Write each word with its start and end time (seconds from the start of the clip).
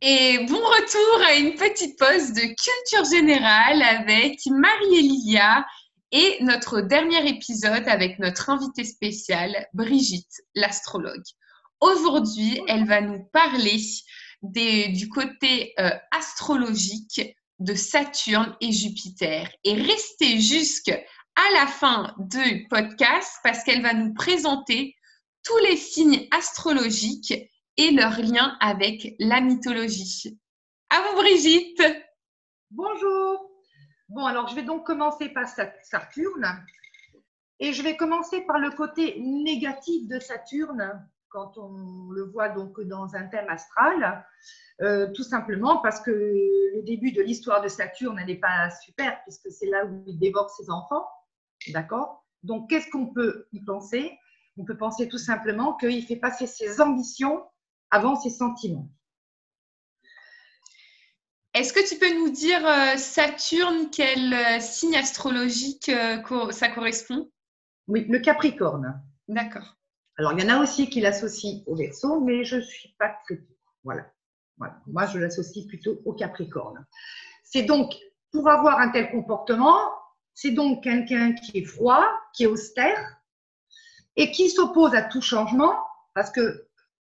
Et 0.00 0.38
bon 0.46 0.54
retour 0.54 1.26
à 1.26 1.34
une 1.34 1.56
petite 1.56 1.98
pause 1.98 2.32
de 2.32 2.42
culture 2.42 3.10
générale 3.10 3.82
avec 3.82 4.38
Marie-Elia 4.46 5.66
et 6.12 6.38
notre 6.40 6.82
dernier 6.82 7.28
épisode 7.28 7.82
avec 7.88 8.20
notre 8.20 8.48
invitée 8.48 8.84
spéciale, 8.84 9.66
Brigitte, 9.74 10.42
l'astrologue. 10.54 11.24
Aujourd'hui, 11.80 12.62
elle 12.68 12.86
va 12.86 13.00
nous 13.00 13.24
parler 13.32 13.80
du 14.42 15.08
côté 15.08 15.74
euh, 15.80 15.90
astrologique 16.12 17.20
de 17.58 17.74
Saturne 17.74 18.54
et 18.60 18.70
Jupiter. 18.70 19.50
Et 19.64 19.74
restez 19.74 20.40
jusqu'à 20.40 21.00
la 21.54 21.66
fin 21.66 22.14
du 22.18 22.68
podcast 22.70 23.32
parce 23.42 23.64
qu'elle 23.64 23.82
va 23.82 23.94
nous 23.94 24.14
présenter 24.14 24.94
tous 25.42 25.58
les 25.58 25.76
signes 25.76 26.28
astrologiques 26.30 27.34
et 27.78 27.92
leur 27.92 28.20
lien 28.20 28.56
avec 28.60 29.14
la 29.20 29.40
mythologie. 29.40 30.38
À 30.90 31.00
vous, 31.00 31.16
Brigitte. 31.16 31.82
Bonjour. 32.72 33.52
Bon, 34.08 34.26
alors 34.26 34.48
je 34.48 34.56
vais 34.56 34.64
donc 34.64 34.84
commencer 34.84 35.28
par 35.28 35.48
Saturne. 35.48 36.64
Et 37.60 37.72
je 37.72 37.82
vais 37.82 37.96
commencer 37.96 38.40
par 38.42 38.58
le 38.58 38.70
côté 38.72 39.20
négatif 39.20 40.08
de 40.08 40.18
Saturne, 40.18 41.08
quand 41.28 41.56
on 41.56 42.10
le 42.10 42.24
voit 42.24 42.48
donc 42.48 42.80
dans 42.80 43.14
un 43.14 43.26
thème 43.28 43.48
astral, 43.48 44.24
euh, 44.80 45.12
tout 45.12 45.22
simplement 45.22 45.78
parce 45.78 46.00
que 46.00 46.10
le 46.10 46.82
début 46.82 47.12
de 47.12 47.22
l'histoire 47.22 47.62
de 47.62 47.68
Saturne 47.68 48.20
n'est 48.26 48.40
pas 48.40 48.70
super, 48.70 49.20
puisque 49.22 49.50
c'est 49.50 49.66
là 49.66 49.84
où 49.86 50.02
il 50.06 50.18
dévore 50.18 50.50
ses 50.50 50.70
enfants. 50.70 51.06
D'accord? 51.68 52.24
Donc, 52.42 52.70
qu'est-ce 52.70 52.90
qu'on 52.90 53.12
peut 53.12 53.46
y 53.52 53.64
penser? 53.64 54.16
On 54.56 54.64
peut 54.64 54.76
penser 54.76 55.08
tout 55.08 55.18
simplement 55.18 55.76
qu'il 55.76 56.04
fait 56.06 56.16
passer 56.16 56.46
ses 56.46 56.80
ambitions 56.80 57.44
avant 57.90 58.16
ses 58.16 58.30
sentiments. 58.30 58.88
Est-ce 61.54 61.72
que 61.72 61.88
tu 61.88 61.98
peux 61.98 62.14
nous 62.14 62.30
dire, 62.30 62.64
euh, 62.66 62.96
Saturne, 62.96 63.90
quel 63.90 64.32
euh, 64.32 64.60
signe 64.60 64.96
astrologique 64.96 65.88
euh, 65.88 66.52
ça 66.52 66.68
correspond? 66.68 67.30
Oui, 67.88 68.04
le 68.08 68.20
Capricorne. 68.20 69.02
D'accord. 69.26 69.76
Alors, 70.18 70.32
il 70.34 70.40
y 70.40 70.46
en 70.46 70.56
a 70.56 70.62
aussi 70.62 70.88
qui 70.90 71.00
l'associent 71.00 71.62
au 71.66 71.74
Verseau, 71.74 72.20
mais 72.20 72.44
je 72.44 72.56
ne 72.56 72.60
suis 72.60 72.94
pas 72.98 73.16
très 73.24 73.40
Voilà. 73.82 74.06
voilà. 74.56 74.78
Moi, 74.86 75.06
je 75.06 75.18
l'associe 75.18 75.66
plutôt 75.66 76.00
au 76.04 76.12
Capricorne. 76.12 76.86
C'est 77.42 77.62
donc, 77.62 77.94
pour 78.30 78.48
avoir 78.48 78.78
un 78.78 78.90
tel 78.90 79.10
comportement, 79.10 79.78
c'est 80.34 80.50
donc 80.50 80.84
quelqu'un 80.84 81.32
qui 81.32 81.58
est 81.58 81.64
froid, 81.64 82.06
qui 82.34 82.44
est 82.44 82.46
austère 82.46 83.20
et 84.14 84.30
qui 84.30 84.50
s'oppose 84.50 84.94
à 84.94 85.02
tout 85.02 85.22
changement 85.22 85.74
parce 86.14 86.30
que 86.30 86.67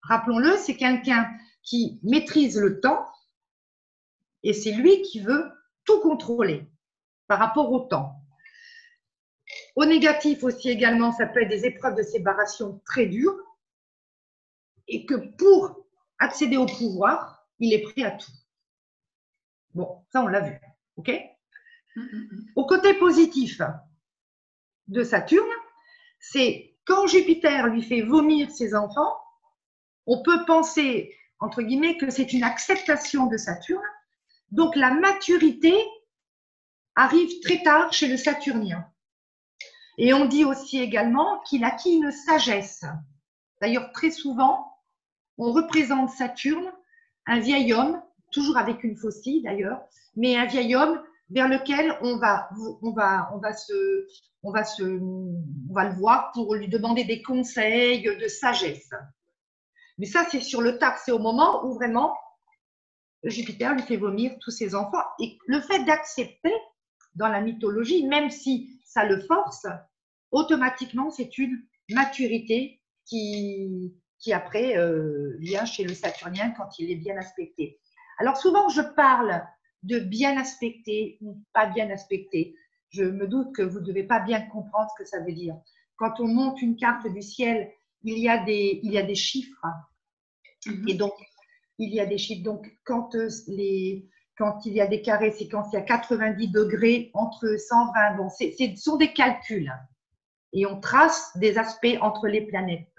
rappelons-le, 0.08 0.56
c'est 0.56 0.76
quelqu'un 0.76 1.30
qui 1.62 2.00
maîtrise 2.02 2.58
le 2.58 2.80
temps 2.80 3.06
et 4.42 4.52
c'est 4.52 4.72
lui 4.72 5.02
qui 5.02 5.20
veut 5.20 5.50
tout 5.84 6.00
contrôler 6.00 6.66
par 7.26 7.38
rapport 7.38 7.72
au 7.72 7.80
temps. 7.80 8.14
Au 9.74 9.84
négatif 9.84 10.42
aussi 10.42 10.70
également, 10.70 11.12
ça 11.12 11.26
peut 11.26 11.42
être 11.42 11.48
des 11.48 11.66
épreuves 11.66 11.96
de 11.96 12.02
séparation 12.02 12.80
très 12.86 13.06
dures 13.06 13.36
et 14.88 15.04
que 15.06 15.14
pour 15.14 15.86
accéder 16.18 16.56
au 16.56 16.66
pouvoir, 16.66 17.46
il 17.58 17.72
est 17.72 17.82
prêt 17.82 18.04
à 18.04 18.12
tout. 18.12 18.32
Bon, 19.74 20.04
ça 20.12 20.22
on 20.22 20.26
l'a 20.26 20.41
vu, 20.41 20.58
ok? 20.96 21.10
Au 22.54 22.66
côté 22.66 22.94
positif 22.94 23.60
de 24.88 25.02
Saturne, 25.02 25.46
c'est 26.18 26.76
quand 26.84 27.06
Jupiter 27.06 27.66
lui 27.68 27.82
fait 27.82 28.02
vomir 28.02 28.50
ses 28.50 28.74
enfants, 28.74 29.16
on 30.06 30.22
peut 30.22 30.44
penser, 30.46 31.14
entre 31.40 31.62
guillemets, 31.62 31.96
que 31.96 32.10
c'est 32.10 32.32
une 32.32 32.44
acceptation 32.44 33.26
de 33.26 33.36
Saturne. 33.36 33.82
Donc 34.50 34.76
la 34.76 34.92
maturité 34.92 35.74
arrive 36.94 37.40
très 37.42 37.62
tard 37.62 37.92
chez 37.92 38.08
le 38.08 38.16
Saturnien. 38.16 38.86
Et 39.98 40.14
on 40.14 40.26
dit 40.26 40.44
aussi 40.44 40.78
également 40.78 41.41
qu'il 41.41 41.64
acquit 41.64 41.94
une 41.94 42.12
sagesse. 42.12 42.84
D'ailleurs, 43.60 43.92
très 43.92 44.10
souvent, 44.10 44.72
on 45.38 45.53
représente 45.53 46.10
Saturne, 46.10 46.70
un 47.26 47.41
vieil 47.41 47.72
homme, 47.72 48.00
toujours 48.31 48.58
avec 48.58 48.84
une 48.84 48.97
faucille 48.97 49.42
d'ailleurs, 49.42 49.81
mais 50.16 50.36
un 50.36 50.47
vieil 50.47 50.75
homme 50.75 51.02
vers 51.31 51.48
lequel 51.48 51.97
on 52.02 52.19
va, 52.19 52.48
on 52.82 52.92
va, 52.92 53.31
on 53.34 53.38
va 53.38 53.52
se, 53.52 54.06
on 54.42 54.52
va 54.52 54.64
se, 54.64 54.82
on 54.82 55.72
va 55.72 55.88
le 55.88 55.94
voir 55.97 56.31
pour 56.32 56.54
lui 56.54 56.69
demander 56.69 57.04
des 57.04 57.22
conseils 57.22 58.02
de 58.02 58.28
sagesse. 58.28 58.91
Mais 59.98 60.06
ça, 60.06 60.26
c'est 60.30 60.40
sur 60.40 60.60
le 60.60 60.78
tard, 60.78 60.98
c'est 60.98 61.12
au 61.12 61.18
moment 61.18 61.64
où 61.64 61.74
vraiment 61.74 62.14
Jupiter 63.24 63.74
lui 63.74 63.82
fait 63.82 63.96
vomir 63.96 64.32
tous 64.40 64.50
ses 64.50 64.74
enfants. 64.74 65.02
Et 65.20 65.38
le 65.46 65.60
fait 65.60 65.84
d'accepter 65.84 66.52
dans 67.14 67.28
la 67.28 67.40
mythologie, 67.40 68.06
même 68.06 68.30
si 68.30 68.80
ça 68.84 69.04
le 69.04 69.20
force, 69.20 69.66
automatiquement, 70.30 71.10
c'est 71.10 71.38
une 71.38 71.58
maturité 71.90 72.80
qui, 73.04 73.94
qui 74.18 74.32
après 74.32 74.76
euh, 74.76 75.36
vient 75.38 75.64
chez 75.64 75.84
le 75.84 75.94
Saturnien 75.94 76.52
quand 76.56 76.78
il 76.78 76.90
est 76.90 76.96
bien 76.96 77.16
aspecté. 77.16 77.80
Alors 78.18 78.36
souvent, 78.36 78.68
je 78.68 78.82
parle 78.82 79.42
de 79.82 79.98
bien 79.98 80.38
aspecté 80.38 81.18
ou 81.20 81.42
pas 81.52 81.66
bien 81.66 81.90
aspecté. 81.90 82.54
Je 82.90 83.04
me 83.04 83.26
doute 83.26 83.54
que 83.54 83.62
vous 83.62 83.80
ne 83.80 83.84
devez 83.84 84.04
pas 84.04 84.20
bien 84.20 84.40
comprendre 84.42 84.90
ce 84.96 85.02
que 85.02 85.08
ça 85.08 85.20
veut 85.20 85.32
dire. 85.32 85.56
Quand 85.96 86.20
on 86.20 86.26
monte 86.26 86.60
une 86.60 86.76
carte 86.76 87.06
du 87.06 87.22
ciel 87.22 87.70
il 88.06 88.19
y 88.19 88.28
a 88.28 88.43
des, 88.43 88.81
il 88.83 88.93
y 88.93 88.99
a 88.99 89.03
des 89.03 89.15
chiffres. 89.15 89.67
Mhm. 90.65 90.89
Et 90.89 90.94
donc, 90.94 91.12
il 91.78 91.93
y 91.93 92.00
a 92.00 92.06
des 92.06 92.19
chiffres. 92.19 92.44
Donc, 92.44 92.67
quand, 92.84 93.15
euh, 93.17 93.28
les, 93.49 94.09
quand 94.39 94.65
il 94.65 94.72
y 94.75 94.81
a 94.81 94.87
des 94.87 95.03
carrés, 95.03 95.33
c'est 95.33 95.49
quand 95.49 95.69
il 95.72 95.75
y 95.75 95.78
a 95.78 95.83
90 95.83 96.49
degrés 96.49 97.11
entre 97.15 97.56
120. 97.59 98.17
Bon, 98.17 98.31
ce 98.31 98.77
sont 98.77 98.97
des 98.97 99.12
calculs. 99.12 99.72
Et 100.53 100.65
on 100.67 100.81
trace 100.81 101.37
des 101.37 101.59
aspects 101.59 101.99
entre 102.00 102.28
les 102.28 102.43
planètes. 102.43 102.94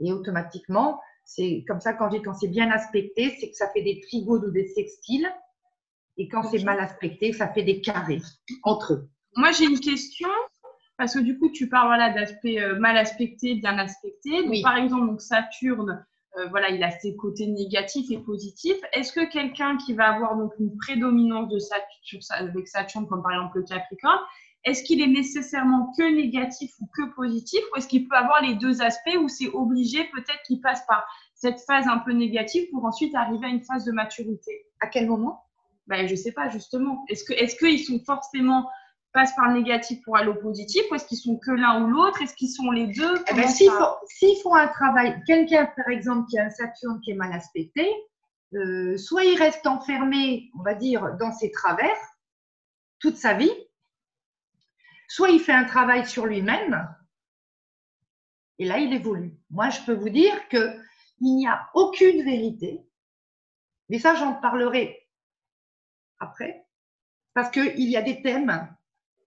Et 0.00 0.12
automatiquement, 0.12 1.00
c'est 1.24 1.64
comme 1.66 1.80
ça, 1.80 1.94
quand, 1.94 2.10
quand 2.22 2.34
c'est 2.34 2.48
bien 2.48 2.70
aspecté, 2.70 3.34
c'est 3.38 3.50
que 3.50 3.56
ça 3.56 3.70
fait 3.70 3.82
des 3.82 4.00
trigones 4.00 4.44
ou 4.44 4.50
des 4.50 4.66
sextiles. 4.66 5.32
Et 6.18 6.28
quand 6.28 6.42
c'est 6.42 6.62
mal 6.64 6.80
aspecté, 6.80 7.32
ça 7.32 7.48
fait 7.48 7.62
des 7.62 7.80
carrés 7.80 8.22
entre 8.62 8.94
eux. 8.94 9.08
Moi, 9.36 9.52
j'ai 9.52 9.64
une 9.64 9.80
question. 9.80 10.28
Parce 10.98 11.14
que 11.14 11.20
du 11.20 11.38
coup, 11.38 11.50
tu 11.50 11.68
parles 11.68 11.88
voilà, 11.88 12.10
d'aspect 12.10 12.60
euh, 12.60 12.78
mal 12.78 12.96
aspecté, 12.96 13.54
bien 13.54 13.78
aspecté. 13.78 14.44
Donc, 14.44 14.62
Par 14.62 14.76
exemple, 14.76 15.06
donc 15.06 15.20
Saturne, 15.20 16.04
euh, 16.38 16.46
voilà, 16.48 16.70
il 16.70 16.82
a 16.82 16.90
ses 16.90 17.16
côtés 17.16 17.46
négatifs 17.46 18.10
et 18.10 18.18
positifs. 18.18 18.80
Est-ce 18.92 19.12
que 19.12 19.30
quelqu'un 19.30 19.76
qui 19.76 19.94
va 19.94 20.14
avoir 20.14 20.36
donc 20.36 20.52
une 20.58 20.76
prédominance 20.76 21.48
de 21.48 21.58
Saturne, 21.58 22.20
avec 22.30 22.68
Saturne, 22.68 23.06
comme 23.06 23.22
par 23.22 23.32
exemple 23.32 23.58
le 23.58 23.64
Capricorne, 23.64 24.20
est-ce 24.64 24.82
qu'il 24.82 25.00
est 25.00 25.06
nécessairement 25.06 25.92
que 25.96 26.14
négatif 26.14 26.72
ou 26.80 26.88
que 26.92 27.14
positif? 27.14 27.60
Ou 27.72 27.78
est-ce 27.78 27.86
qu'il 27.86 28.08
peut 28.08 28.16
avoir 28.16 28.42
les 28.42 28.54
deux 28.54 28.82
aspects 28.82 29.16
ou 29.20 29.28
c'est 29.28 29.48
obligé 29.48 30.04
peut-être 30.12 30.42
qu'il 30.44 30.60
passe 30.60 30.84
par 30.86 31.06
cette 31.34 31.60
phase 31.60 31.86
un 31.86 31.98
peu 31.98 32.12
négative 32.12 32.68
pour 32.72 32.84
ensuite 32.84 33.14
arriver 33.14 33.46
à 33.46 33.50
une 33.50 33.62
phase 33.62 33.84
de 33.84 33.92
maturité? 33.92 34.66
À 34.80 34.88
quel 34.88 35.06
moment? 35.06 35.44
Ben, 35.86 36.06
Je 36.06 36.12
ne 36.12 36.16
sais 36.16 36.32
pas 36.32 36.48
justement. 36.48 37.04
Est-ce 37.08 37.24
qu'ils 37.24 37.36
est 37.36 37.56
qu'ils 37.56 37.78
sont 37.78 38.04
forcément 38.04 38.68
passent 39.16 39.34
par 39.34 39.48
le 39.48 39.54
négatif 39.54 40.02
pour 40.02 40.14
aller 40.18 40.28
au 40.28 40.34
positif 40.34 40.82
ou 40.90 40.94
est-ce 40.94 41.06
qu'ils 41.06 41.16
sont 41.16 41.38
que 41.38 41.50
l'un 41.50 41.82
ou 41.82 41.88
l'autre? 41.88 42.20
Est-ce 42.20 42.34
qu'ils 42.34 42.50
sont 42.50 42.70
les 42.70 42.86
deux? 42.88 43.24
Eh 43.30 43.34
ben, 43.34 43.48
S'ils 43.48 43.70
font, 44.42 44.54
un 44.54 44.68
travail, 44.68 45.22
quelqu'un 45.26 45.64
par 45.74 45.88
exemple 45.88 46.28
qui 46.28 46.38
a 46.38 46.44
un 46.44 46.50
Saturne 46.50 47.00
qui 47.02 47.12
est 47.12 47.14
mal 47.14 47.32
aspecté, 47.32 47.90
euh, 48.52 48.98
soit 48.98 49.24
il 49.24 49.38
reste 49.38 49.66
enfermé, 49.66 50.50
on 50.58 50.62
va 50.62 50.74
dire, 50.74 51.16
dans 51.18 51.32
ses 51.32 51.50
travers 51.50 51.96
toute 52.98 53.16
sa 53.16 53.32
vie, 53.32 53.50
soit 55.08 55.30
il 55.30 55.40
fait 55.40 55.52
un 55.52 55.64
travail 55.64 56.06
sur 56.06 56.26
lui-même 56.26 56.94
et 58.58 58.66
là 58.66 58.78
il 58.78 58.92
évolue. 58.92 59.34
Moi, 59.48 59.70
je 59.70 59.80
peux 59.80 59.94
vous 59.94 60.10
dire 60.10 60.46
que 60.50 60.76
il 61.20 61.36
n'y 61.36 61.46
a 61.46 61.70
aucune 61.72 62.22
vérité, 62.22 62.86
mais 63.88 63.98
ça 63.98 64.14
j'en 64.14 64.34
parlerai 64.34 65.08
après, 66.18 66.66
parce 67.32 67.50
qu'il 67.50 67.88
y 67.88 67.96
a 67.96 68.02
des 68.02 68.20
thèmes 68.20 68.76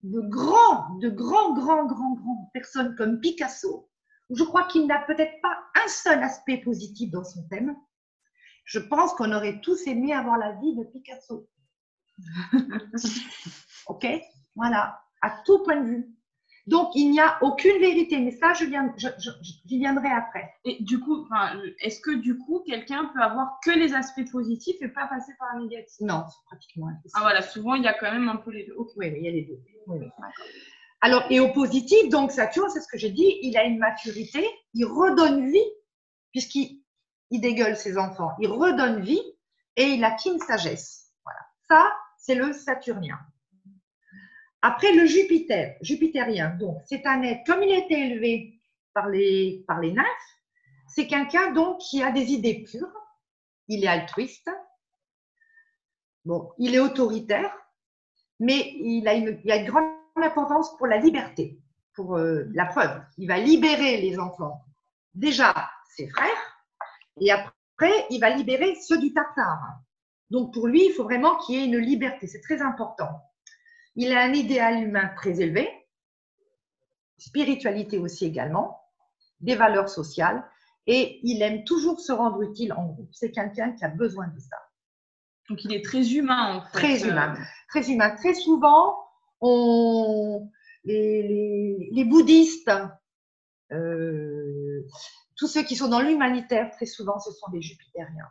de 0.04 0.22
grands, 0.22 0.96
de 1.00 1.10
grands, 1.10 1.54
grands, 1.54 1.86
grands, 1.86 2.16
grands 2.16 2.50
personnes 2.54 2.96
comme 2.96 3.20
Picasso, 3.20 3.90
je 4.30 4.44
crois 4.44 4.68
qu'il 4.68 4.88
n'a 4.88 5.00
peut-être 5.00 5.42
pas 5.42 5.58
un 5.76 5.88
seul 5.88 6.24
aspect 6.24 6.58
positif 6.58 7.12
dans 7.12 7.24
son 7.24 7.48
thème. 7.50 7.76
Je 8.64 8.80
pense 8.80 9.14
qu'on 9.14 9.34
aurait 9.34 9.60
tous 9.62 9.88
aimé 9.88 10.14
avoir 10.14 10.38
la 10.38 10.54
vie 10.54 10.76
de 10.76 10.84
Picasso. 10.84 11.50
ok? 13.88 14.08
Voilà, 14.56 15.02
à 15.22 15.42
tout 15.46 15.64
point 15.64 15.82
de 15.82 15.88
vue. 15.88 16.19
Donc, 16.70 16.92
il 16.94 17.10
n'y 17.10 17.20
a 17.20 17.40
aucune 17.42 17.80
vérité, 17.80 18.20
mais 18.20 18.30
ça, 18.30 18.54
je 18.54 18.66
viens, 18.66 18.94
j'y 18.96 19.80
viendrai 19.80 20.10
après. 20.10 20.54
Et 20.66 20.78
du 20.84 21.00
coup, 21.00 21.28
est-ce 21.82 22.00
que 22.00 22.12
du 22.12 22.38
coup, 22.38 22.64
quelqu'un 22.64 23.10
peut 23.12 23.22
avoir 23.22 23.60
que 23.64 23.72
les 23.72 23.96
aspects 23.96 24.30
positifs 24.32 24.76
et 24.80 24.88
pas 24.88 25.08
passer 25.08 25.32
par 25.40 25.50
un 25.56 25.62
négatif? 25.62 25.98
Non, 26.02 26.24
c'est 26.30 26.46
pratiquement 26.46 26.90
impossible. 26.90 27.12
Ah 27.16 27.22
voilà, 27.22 27.42
souvent, 27.42 27.74
il 27.74 27.82
y 27.82 27.88
a 27.88 27.94
quand 27.94 28.12
même 28.12 28.30
un 28.30 28.36
peu 28.36 28.52
les 28.52 28.68
deux. 28.68 28.76
Oui, 28.78 29.12
il 29.16 29.24
y 29.24 29.28
a 29.28 29.32
les 29.32 29.46
deux. 29.46 29.60
Alors, 31.02 31.24
et 31.32 31.40
au 31.40 31.52
positif, 31.54 32.08
donc 32.10 32.32
Saturne, 32.32 32.70
c'est 32.70 32.82
ce 32.82 32.88
que 32.88 33.00
j'ai 33.00 33.10
dit, 33.10 33.40
il 33.42 33.58
a 33.58 33.64
une 33.64 33.80
maturité, 33.80 34.48
il 34.76 34.86
redonne 34.86 35.50
vie, 35.50 35.72
puisqu'il 36.32 36.84
il 37.32 37.42
dégueule 37.42 37.78
ses 37.78 37.98
enfants, 37.98 38.32
il 38.40 38.48
redonne 38.48 39.02
vie, 39.02 39.24
et 39.76 39.86
il 39.86 40.04
a 40.04 40.12
qu'une 40.12 40.38
sagesse. 40.38 41.14
Voilà. 41.24 41.40
Ça, 41.68 41.92
c'est 42.18 42.36
le 42.36 42.54
saturnien. 42.54 43.18
Après, 44.62 44.92
le 44.94 45.06
Jupiter, 45.06 45.78
jupitérien, 45.82 46.50
donc 46.60 46.82
c'est 46.86 47.06
un 47.06 47.22
être, 47.24 47.46
comme 47.46 47.64
il 47.64 47.72
a 47.72 47.78
été 47.78 47.98
élevé 47.98 48.60
par 48.94 49.08
les, 49.08 49.64
par 49.68 49.80
les 49.80 49.94
nymphes, 49.94 50.06
c'est 50.88 51.08
quelqu'un 51.08 51.52
donc 51.52 51.80
qui 51.80 52.04
a 52.04 52.12
des 52.12 52.34
idées 52.34 52.64
pures, 52.64 52.92
il 53.70 53.84
est 53.86 53.88
altruiste, 53.88 54.50
bon, 56.26 56.52
il 56.58 56.76
est 56.76 56.80
autoritaire, 56.80 57.56
mais 58.40 58.74
il 58.80 59.08
a 59.08 59.14
une, 59.14 59.40
il 59.46 59.52
a 59.52 59.58
une 59.58 59.68
grande 59.68 59.86
importance 60.18 60.76
pour 60.78 60.88
la 60.88 60.98
liberté, 60.98 61.60
pour 61.94 62.18
euh, 62.18 62.46
la 62.54 62.66
preuve. 62.66 63.02
Il 63.18 63.28
va 63.28 63.38
libérer 63.38 64.02
les 64.02 64.20
enfants, 64.20 64.66
déjà 65.14 65.54
ses 65.96 66.10
frères, 66.10 66.60
et 67.22 67.32
après, 67.32 68.08
il 68.10 68.20
va 68.20 68.30
libérer 68.30 68.76
ceux 68.76 68.98
du 68.98 69.14
Tartare. 69.14 69.80
Donc 70.30 70.54
pour 70.54 70.68
lui, 70.68 70.88
il 70.88 70.92
faut 70.92 71.04
vraiment 71.04 71.38
qu'il 71.38 71.56
y 71.56 71.60
ait 71.60 71.66
une 71.66 71.78
liberté, 71.78 72.28
c'est 72.28 72.42
très 72.42 72.62
important. 72.62 73.10
Il 74.02 74.14
a 74.14 74.22
un 74.22 74.32
idéal 74.32 74.82
humain 74.82 75.12
très 75.18 75.42
élevé, 75.42 75.70
spiritualité 77.18 77.98
aussi 77.98 78.24
également, 78.24 78.82
des 79.42 79.56
valeurs 79.56 79.90
sociales, 79.90 80.42
et 80.88 81.20
il 81.24 81.42
aime 81.42 81.66
toujours 81.66 82.00
se 82.00 82.14
rendre 82.14 82.42
utile 82.42 82.72
en 82.72 82.86
groupe. 82.86 83.10
C'est 83.12 83.32
quelqu'un 83.32 83.74
qui 83.74 83.84
a 83.84 83.90
besoin 83.90 84.30
de 84.30 84.40
ça. 84.40 84.56
Donc 85.50 85.66
il 85.66 85.74
est 85.74 85.84
très 85.84 86.14
humain 86.14 86.56
en 86.56 86.62
fait. 86.62 86.78
Très 86.78 87.10
humain, 87.10 87.34
très 87.68 87.92
humain. 87.92 88.16
Très 88.16 88.34
souvent, 88.36 88.98
on, 89.42 90.50
les, 90.86 92.06
bouddhistes, 92.06 92.72
euh, 93.74 94.88
tous 95.36 95.48
ceux 95.48 95.64
qui 95.64 95.76
sont 95.76 95.90
dans 95.90 96.00
l'humanitaire, 96.00 96.72
très 96.72 96.86
souvent, 96.86 97.20
ce 97.20 97.34
sont 97.34 97.52
des 97.52 97.62
jupitériens. 97.62 98.30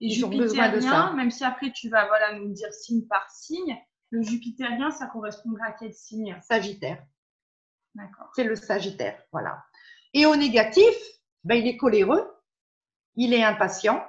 Et 0.00 0.06
Ils 0.06 0.14
jupitérien, 0.14 1.12
même 1.12 1.30
si 1.30 1.44
après 1.44 1.70
tu 1.70 1.88
vas 1.88 2.04
voilà, 2.08 2.36
nous 2.36 2.52
dire 2.52 2.72
signe 2.72 3.06
par 3.06 3.30
signe, 3.30 3.78
le 4.14 4.22
jupitérien, 4.22 4.92
ça 4.92 5.06
correspondra 5.06 5.66
à 5.66 5.72
quel 5.72 5.92
signe? 5.92 6.38
Sagittaire. 6.42 7.04
D'accord. 7.96 8.30
C'est 8.36 8.44
le 8.44 8.54
Sagittaire, 8.54 9.20
voilà. 9.32 9.64
Et 10.12 10.24
au 10.24 10.36
négatif, 10.36 10.94
ben, 11.42 11.56
il 11.56 11.66
est 11.66 11.76
coléreux, 11.76 12.24
il 13.16 13.34
est 13.34 13.42
impatient, 13.42 14.04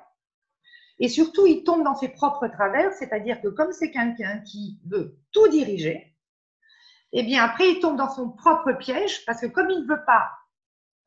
et 0.99 1.09
surtout, 1.09 1.47
il 1.47 1.63
tombe 1.63 1.83
dans 1.83 1.95
ses 1.95 2.09
propres 2.09 2.47
travers, 2.47 2.93
c'est-à-dire 2.93 3.41
que 3.41 3.47
comme 3.47 3.71
c'est 3.71 3.89
quelqu'un 3.89 4.41
qui 4.41 4.79
veut 4.85 5.17
tout 5.31 5.47
diriger, 5.47 6.15
eh 7.11 7.23
bien 7.23 7.43
après, 7.43 7.71
il 7.71 7.79
tombe 7.79 7.97
dans 7.97 8.09
son 8.09 8.29
propre 8.29 8.73
piège, 8.73 9.25
parce 9.25 9.41
que 9.41 9.47
comme 9.47 9.71
il 9.71 9.81
ne 9.81 9.87
veut 9.87 10.05
pas 10.05 10.29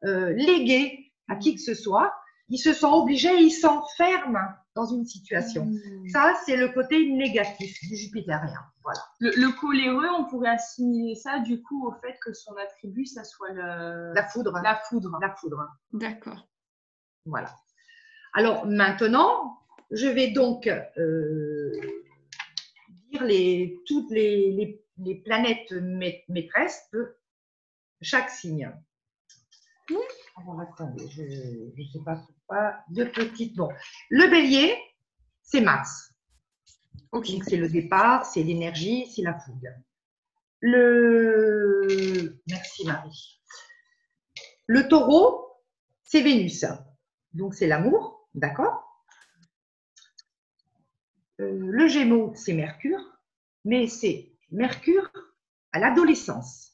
euh, 0.05 0.31
léguer 0.31 1.12
à 1.29 1.37
qui 1.37 1.55
que 1.55 1.61
ce 1.61 1.75
soit, 1.75 2.12
il 2.49 2.59
se 2.59 2.73
sent 2.73 2.87
obligé, 2.87 3.29
il 3.35 3.50
s'enferme 3.50 4.39
dans 4.75 4.87
une 4.87 5.05
situation. 5.05 5.67
Mmh. 5.67 6.09
Ça, 6.09 6.35
c'est 6.47 6.56
le 6.56 6.69
côté 6.69 7.11
négatif 7.11 7.79
du 7.83 7.97
jupitérien. 7.97 8.61
Voilà. 8.83 9.00
Le, 9.21 9.50
coléreux, 9.61 10.09
on 10.19 10.25
pourrait 10.25 10.50
assimiler 10.50 11.15
ça 11.15 11.41
du 11.41 11.62
coup 11.62 11.87
au 11.87 11.93
fait 12.00 12.17
que 12.25 12.33
son 12.33 12.56
attribut, 12.56 13.05
ça 13.05 13.25
soit 13.25 13.53
le... 13.53 14.15
la 14.15 14.27
foudre. 14.29 14.59
La 14.62 14.77
foudre. 14.77 15.19
La 15.21 15.35
foudre. 15.35 15.69
D'accord. 15.93 16.49
Voilà. 17.27 17.55
Alors 18.33 18.67
maintenant, 18.67 19.59
je 19.91 20.06
vais 20.06 20.31
donc 20.31 20.67
euh, 20.67 21.73
dire 23.11 23.25
les, 23.25 23.81
toutes 23.87 24.11
les, 24.11 24.81
les, 24.99 25.15
planètes 25.17 25.73
maîtresses 26.29 26.89
de 26.93 27.17
chaque 28.01 28.31
signe. 28.31 28.73
Attendez, 30.61 31.08
je 31.08 31.23
ne 31.23 31.88
sais 31.93 32.05
pas 32.05 32.17
pourquoi. 32.17 32.76
Deux 32.90 33.11
petites. 33.11 33.56
Bon, 33.56 33.69
le 34.11 34.29
bélier, 34.29 34.76
c'est 35.43 35.61
Mars. 35.61 36.12
Ok. 37.12 37.29
C'est 37.46 37.56
le 37.56 37.69
départ, 37.69 38.26
c'est 38.26 38.43
l'énergie, 38.43 39.11
c'est 39.11 39.23
la 39.23 39.38
fougue. 39.38 39.73
Le. 40.61 42.40
Merci 42.49 42.87
Marie. 42.87 43.40
Le 44.67 44.88
taureau, 44.88 45.49
c'est 46.05 46.20
Vénus. 46.20 46.64
Donc 47.32 47.55
c'est 47.55 47.67
l'amour, 47.67 48.29
d'accord? 48.34 48.84
Euh, 51.41 51.58
le 51.58 51.87
Gémeaux, 51.87 52.32
c'est 52.34 52.52
Mercure, 52.52 53.00
mais 53.64 53.87
c'est 53.87 54.32
Mercure 54.50 55.11
à 55.73 55.79
l'adolescence. 55.79 56.68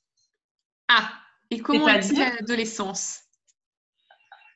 Et 1.55 1.61
comment 1.61 1.89
est-il 1.89 2.21
à 2.21 2.35
l'adolescence? 2.35 3.21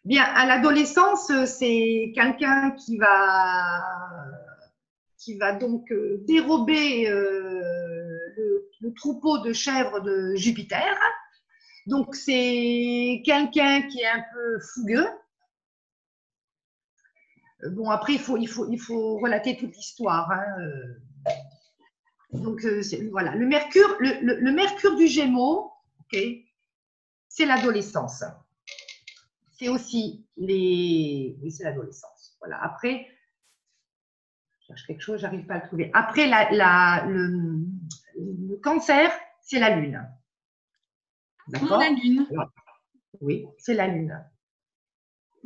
Bien, 0.05 0.25
à 0.25 0.47
l'adolescence, 0.47 1.31
c'est 1.47 2.12
quelqu'un 2.12 2.73
qui 2.73 2.97
va, 2.97 3.85
qui 5.17 5.37
va 5.39 5.53
donc 5.53 5.93
euh, 5.93 6.25
dérober 6.27 7.09
euh, 7.09 8.19
le, 8.81 8.95
troupeau 8.95 9.39
de 9.39 9.53
chèvres 9.53 10.00
de 10.00 10.35
Jupiter. 10.35 10.99
Donc, 11.87 12.17
c'est 12.17 13.23
quelqu'un 13.25 13.83
qui 13.83 14.00
est 14.00 14.09
un 14.09 14.25
peu 14.33 14.59
fougueux, 14.75 15.06
euh, 17.62 17.71
bon, 17.71 17.91
après, 17.91 18.15
il 18.15 18.19
faut, 18.19 18.37
il 18.39 18.49
faut, 18.49 18.69
il 18.71 18.81
faut 18.81 19.19
relater 19.19 19.56
toute 19.56 19.77
l'histoire. 19.77 20.33
Hein. 20.33 20.45
Donc, 22.33 22.67
voilà. 23.12 23.37
Le 23.37 23.47
mercure, 23.47 23.97
le, 24.00 24.50
mercure 24.50 24.97
du 24.97 25.06
Gémeaux, 25.06 25.71
c'est 27.38 27.46
l'adolescence. 27.46 28.25
C'est 29.52 29.69
aussi 29.69 30.26
les. 30.37 31.38
Oui, 31.40 31.52
c'est 31.52 31.62
l'adolescence. 31.62 32.37
Voilà. 32.40 32.61
Après, 32.61 33.06
je 34.58 34.67
cherche 34.67 34.87
quelque 34.88 35.00
chose, 35.00 35.20
j'arrive 35.20 35.46
pas 35.46 35.55
à 35.55 35.58
le 35.58 35.67
trouver. 35.69 35.90
Après, 35.94 36.26
la, 36.26 37.06
le, 37.06 38.56
cancer, 38.61 39.12
c'est 39.40 39.61
la 39.61 39.76
lune. 39.76 40.05
D'accord? 41.46 41.79
La 41.79 41.90
lune? 41.90 42.26
Oui, 43.20 43.46
c'est 43.56 43.75
la 43.75 43.87
lune. 43.87 44.20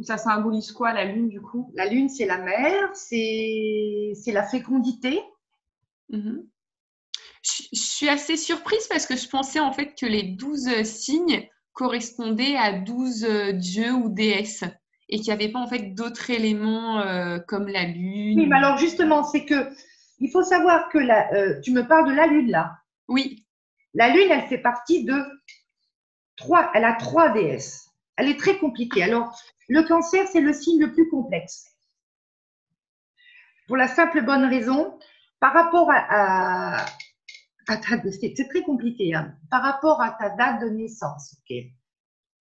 Ça 0.01 0.17
symbolise 0.17 0.73
quoi 0.73 0.95
la 0.95 1.05
lune 1.05 1.29
du 1.29 1.43
coup? 1.43 1.73
La 1.75 1.87
lune, 1.87 2.09
c'est 2.09 2.25
la 2.25 2.39
mer, 2.39 2.97
c'est 2.97 4.15
la 4.29 4.45
fécondité. 4.45 5.21
Mhm. 6.09 6.49
Je, 7.43 7.65
suis 7.73 8.09
assez 8.09 8.39
surprise 8.39 8.87
parce 8.89 9.05
que 9.05 9.17
je 9.17 9.29
pensais 9.29 9.61
en 9.61 9.73
fait 9.73 9.95
que 9.95 10.07
les 10.07 10.23
douze 10.23 10.83
signes 10.85 11.49
correspondaient 11.73 12.57
à 12.57 12.73
douze 12.73 13.25
euh, 13.25 13.53
dieux 13.53 13.93
ou 13.93 14.09
déesses 14.09 14.65
et 15.09 15.17
qu'il 15.17 15.27
n'y 15.27 15.33
avait 15.33 15.53
pas 15.53 15.59
en 15.59 15.67
fait 15.67 15.95
d'autres 15.95 16.31
éléments 16.31 17.01
euh, 17.01 17.39
comme 17.39 17.69
la 17.69 17.85
lune. 17.85 18.39
Oui, 18.39 18.47
mais 18.47 18.57
alors 18.57 18.79
justement, 18.79 19.25
c'est 19.25 19.45
que 19.45 19.71
il 20.21 20.31
faut 20.31 20.43
savoir 20.43 20.89
que 20.89 20.99
la, 20.99 21.33
euh, 21.35 21.61
tu 21.63 21.73
me 21.73 21.87
parles 21.87 22.09
de 22.09 22.15
la 22.15 22.27
lune 22.27 22.51
là. 22.51 22.73
Oui. 23.09 23.45
La 23.95 24.09
lune, 24.09 24.31
elle 24.31 24.47
fait 24.49 24.59
partie 24.59 25.05
de 25.05 25.15
trois, 26.37 26.71
elle 26.75 26.85
a 26.85 26.95
trois 26.95 27.31
déesses. 27.31 27.91
Elle 28.17 28.29
est 28.29 28.39
très 28.39 28.59
compliquée. 28.59 29.03
Alors, 29.03 29.37
le 29.69 29.83
cancer, 29.83 30.27
c'est 30.29 30.41
le 30.41 30.53
signe 30.53 30.81
le 30.81 30.93
plus 30.93 31.09
complexe. 31.09 31.67
Pour 33.67 33.77
la 33.77 33.89
simple 33.89 34.23
bonne 34.23 34.45
raison, 34.45 34.99
par 35.41 35.53
rapport 35.53 35.91
à, 35.91 36.85
c'est 37.67 38.49
très 38.49 38.63
compliqué, 38.63 39.15
hein. 39.15 39.35
par 39.51 39.63
rapport 39.63 40.01
à 40.01 40.17
ta 40.19 40.31
date 40.31 40.63
de 40.63 40.69
naissance, 40.69 41.37
ok. 41.39 41.57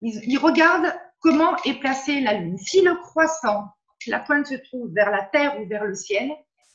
Il, 0.03 0.37
regarde 0.39 0.91
comment 1.19 1.55
est 1.63 1.79
placée 1.79 2.21
la 2.21 2.33
lune. 2.33 2.57
Si 2.57 2.81
le 2.81 2.95
croissant, 2.95 3.69
la 4.07 4.19
pointe 4.19 4.47
se 4.47 4.55
trouve 4.55 4.91
vers 4.93 5.11
la 5.11 5.23
terre 5.23 5.61
ou 5.61 5.67
vers 5.67 5.85
le 5.85 5.93
ciel, 5.93 6.31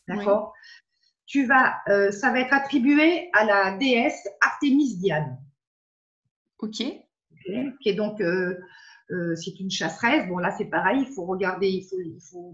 d'accord, 0.06 0.52
tu 1.26 1.44
vas, 1.44 1.80
euh, 1.88 2.12
ça 2.12 2.30
va 2.30 2.38
être 2.38 2.54
attribué 2.54 3.28
à 3.32 3.44
la 3.44 3.76
déesse 3.76 4.28
Artémis 4.40 4.96
Diane. 4.98 5.38
Ok. 6.60 6.76
Qui 6.76 7.88
est 7.88 7.94
donc 7.94 8.20
euh, 8.20 8.60
euh, 9.10 9.36
c'est 9.36 9.58
une 9.60 9.70
chasseresse. 9.70 10.28
Bon, 10.28 10.38
là, 10.38 10.54
c'est 10.56 10.64
pareil, 10.66 11.04
il 11.06 11.14
faut 11.14 11.24
regarder, 11.24 11.68
il 11.68 12.20
faut, 12.20 12.52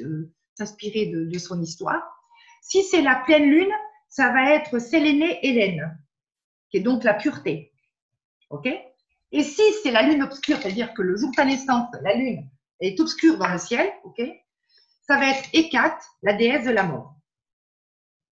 euh, 0.00 0.30
s'inspirer 0.54 1.06
de, 1.06 1.38
son 1.38 1.60
histoire. 1.62 2.02
Si 2.62 2.82
c'est 2.82 3.02
la 3.02 3.22
pleine 3.24 3.48
lune, 3.48 3.72
ça 4.14 4.30
va 4.30 4.54
être 4.54 4.78
Sélénée 4.78 5.40
Hélène, 5.42 5.98
qui 6.70 6.76
est 6.76 6.82
donc 6.82 7.02
la 7.02 7.14
pureté. 7.14 7.72
OK? 8.50 8.68
Et 9.32 9.42
si 9.42 9.62
c'est 9.82 9.90
la 9.90 10.02
lune 10.02 10.22
obscure, 10.22 10.56
c'est-à-dire 10.58 10.94
que 10.94 11.02
le 11.02 11.16
jour 11.16 11.30
de 11.32 11.34
ta 11.34 11.44
naissance, 11.44 11.88
la 12.00 12.14
lune 12.14 12.48
est 12.78 13.00
obscure 13.00 13.38
dans 13.38 13.52
le 13.52 13.58
ciel, 13.58 13.90
OK? 14.04 14.22
Ça 15.02 15.18
va 15.18 15.30
être 15.30 15.48
Hécate, 15.52 16.00
la 16.22 16.34
déesse 16.34 16.64
de 16.64 16.70
la 16.70 16.84
mort. 16.84 17.16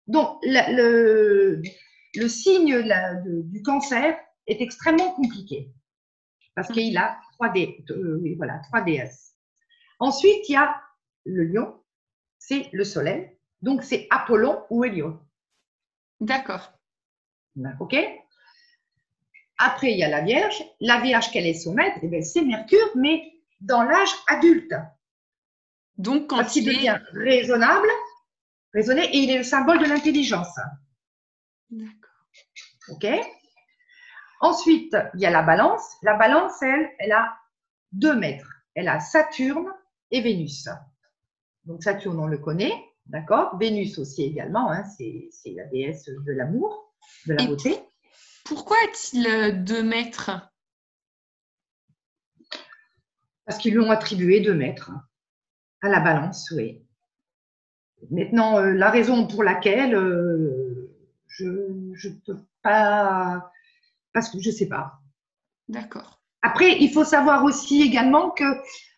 Donc, 0.07 0.39
le, 0.43 1.62
signe 2.27 2.83
du 3.45 3.62
cancer 3.62 4.19
est 4.48 4.59
extrêmement 4.59 5.13
compliqué 5.13 5.71
parce 6.55 6.67
qu'il 6.74 6.98
a 6.98 7.17
euh, 7.41 8.59
trois 8.67 8.81
déesses. 8.81 9.33
Ensuite, 10.00 10.50
il 10.50 10.53
y 10.53 10.57
a 10.57 10.75
le 11.24 11.45
lion, 11.45 11.81
c'est 12.38 12.67
le 12.74 12.83
soleil, 12.83 13.29
donc 13.62 13.81
c'est 13.81 14.07
Apollon 14.09 14.65
ou 14.69 14.83
Hélion. 14.83 15.17
D'accord. 16.19 16.73
OK 17.79 17.95
Après, 19.57 19.91
il 19.91 19.99
y 19.99 20.03
a 20.03 20.09
la 20.09 20.21
Vierge. 20.21 20.63
La 20.79 20.99
Vierge, 21.01 21.31
quelle 21.31 21.47
est 21.47 21.53
son 21.53 21.73
maître? 21.73 21.99
Eh 22.01 22.21
C'est 22.21 22.41
Mercure, 22.41 22.91
mais 22.95 23.33
dans 23.61 23.83
l'âge 23.83 24.11
adulte. 24.27 24.73
Donc, 25.97 26.29
quand, 26.29 26.55
il 26.55 26.65
devient 26.65 26.97
raisonnable, 27.11 27.89
raisonner 28.73 29.03
et 29.03 29.17
il 29.17 29.31
est 29.31 29.38
le 29.38 29.43
symbole 29.43 29.79
de 29.79 29.85
l'intelligence. 29.85 30.57
D'accord. 31.69 32.09
OK 32.89 33.05
Ensuite, 34.41 34.95
il 35.15 35.19
y 35.19 35.25
a 35.25 35.31
la 35.31 35.41
balance. 35.41 35.83
La 36.01 36.15
balance, 36.15 36.61
elle, 36.61 36.89
elle 36.99 37.11
a 37.11 37.38
deux 37.91 38.15
maîtres. 38.15 38.49
Elle 38.75 38.88
a 38.88 39.01
Saturne 39.01 39.67
et 40.11 40.21
Vénus. 40.21 40.69
Donc 41.65 41.83
Saturne, 41.83 42.19
on 42.19 42.27
le 42.27 42.38
connaît, 42.38 42.73
d'accord 43.10 43.58
Vénus 43.58 43.98
aussi 43.98 44.24
également, 44.24 44.72
hein, 44.72 44.84
c'est 44.86 45.30
la 45.56 45.66
déesse 45.66 46.06
de 46.06 46.32
l'amour, 46.32 46.94
de 47.28 47.34
la 47.34 47.46
beauté. 47.46 47.78
Pourquoi 48.46 48.78
a-t-il 48.86 49.63
deux 49.63 49.84
maîtres 49.84 50.32
Parce 53.46 53.58
qu'ils 53.60 53.74
lui 53.74 53.80
ont 53.80 53.92
attribué 53.92 54.39
deux 54.39 54.54
maîtres 54.54 54.92
à 55.82 55.89
la 55.89 56.00
balance, 56.00 56.51
oui. 56.56 56.84
Maintenant, 58.12 58.60
euh, 58.60 58.72
la 58.74 58.89
raison 58.89 59.28
pour 59.28 59.44
laquelle, 59.44 59.94
euh, 59.94 60.89
je 61.28 61.46
ne 61.46 62.16
peux 62.25 62.39
pas, 62.62 63.51
parce 64.13 64.30
que 64.30 64.39
je 64.39 64.50
ne 64.50 64.56
sais 64.56 64.68
pas. 64.68 65.00
D'accord. 65.68 66.22
Après, 66.42 66.78
il 66.80 66.92
faut 66.92 67.04
savoir 67.04 67.44
aussi 67.44 67.82
également 67.82 68.32
que 68.32 68.46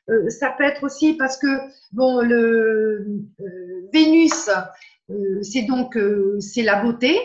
euh, 0.09 0.29
ça 0.29 0.49
peut 0.49 0.63
être 0.63 0.83
aussi 0.83 1.13
parce 1.13 1.37
que 1.37 1.47
bon, 1.91 2.21
le 2.21 3.05
Vénus, 3.93 4.49
c'est 5.41 5.63
donc 5.63 5.97
c'est 6.39 6.63
la 6.63 6.81
beauté, 6.81 7.17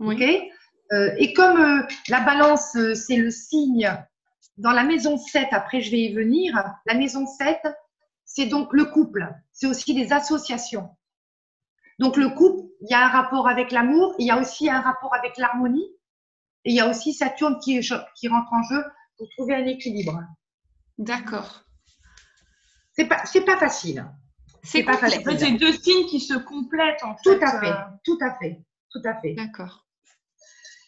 ok? 0.00 0.22
et 1.18 1.32
comme 1.34 1.86
la 2.08 2.20
Balance, 2.20 2.76
c'est 2.94 3.16
le 3.16 3.30
signe 3.30 3.92
dans 4.60 4.72
la 4.72 4.84
maison 4.84 5.16
7. 5.16 5.48
Après, 5.52 5.80
je 5.80 5.90
vais 5.90 6.00
y 6.00 6.14
venir. 6.14 6.54
La 6.86 6.94
maison 6.94 7.26
7, 7.26 7.58
c'est 8.24 8.46
donc 8.46 8.72
le 8.72 8.84
couple. 8.84 9.28
C'est 9.52 9.66
aussi 9.66 9.94
des 9.94 10.12
associations. 10.12 10.90
Donc 11.98 12.16
le 12.16 12.30
couple, 12.30 12.68
il 12.80 12.90
y 12.90 12.94
a 12.94 13.04
un 13.04 13.08
rapport 13.08 13.46
avec 13.48 13.72
l'amour, 13.72 14.14
il 14.18 14.26
y 14.26 14.30
a 14.30 14.38
aussi 14.38 14.70
un 14.70 14.80
rapport 14.80 15.14
avec 15.14 15.36
l'harmonie, 15.36 15.86
et 16.64 16.70
il 16.70 16.74
y 16.74 16.80
a 16.80 16.88
aussi 16.88 17.12
Saturne 17.12 17.58
qui, 17.58 17.80
qui 17.80 18.28
rentre 18.28 18.52
en 18.52 18.62
jeu 18.62 18.82
pour 19.18 19.28
trouver 19.36 19.54
un 19.54 19.66
équilibre. 19.66 20.18
D'accord. 20.96 21.64
C'est 23.00 23.08
pas, 23.08 23.24
c'est 23.24 23.44
pas 23.46 23.56
facile. 23.56 24.04
C'est 24.62 24.82
pas 24.82 24.98
facile. 24.98 25.22
C'est 25.38 25.52
deux 25.52 25.72
signes 25.72 26.06
qui 26.06 26.20
se 26.20 26.34
complètent 26.34 27.02
en 27.02 27.16
fait. 27.16 27.22
Tout 27.38 27.42
à 27.42 27.60
fait, 27.60 27.72
tout 28.04 28.18
à 28.20 28.34
fait, 28.34 28.60
tout 28.90 29.00
à 29.06 29.14
fait. 29.14 29.32
D'accord. 29.32 29.86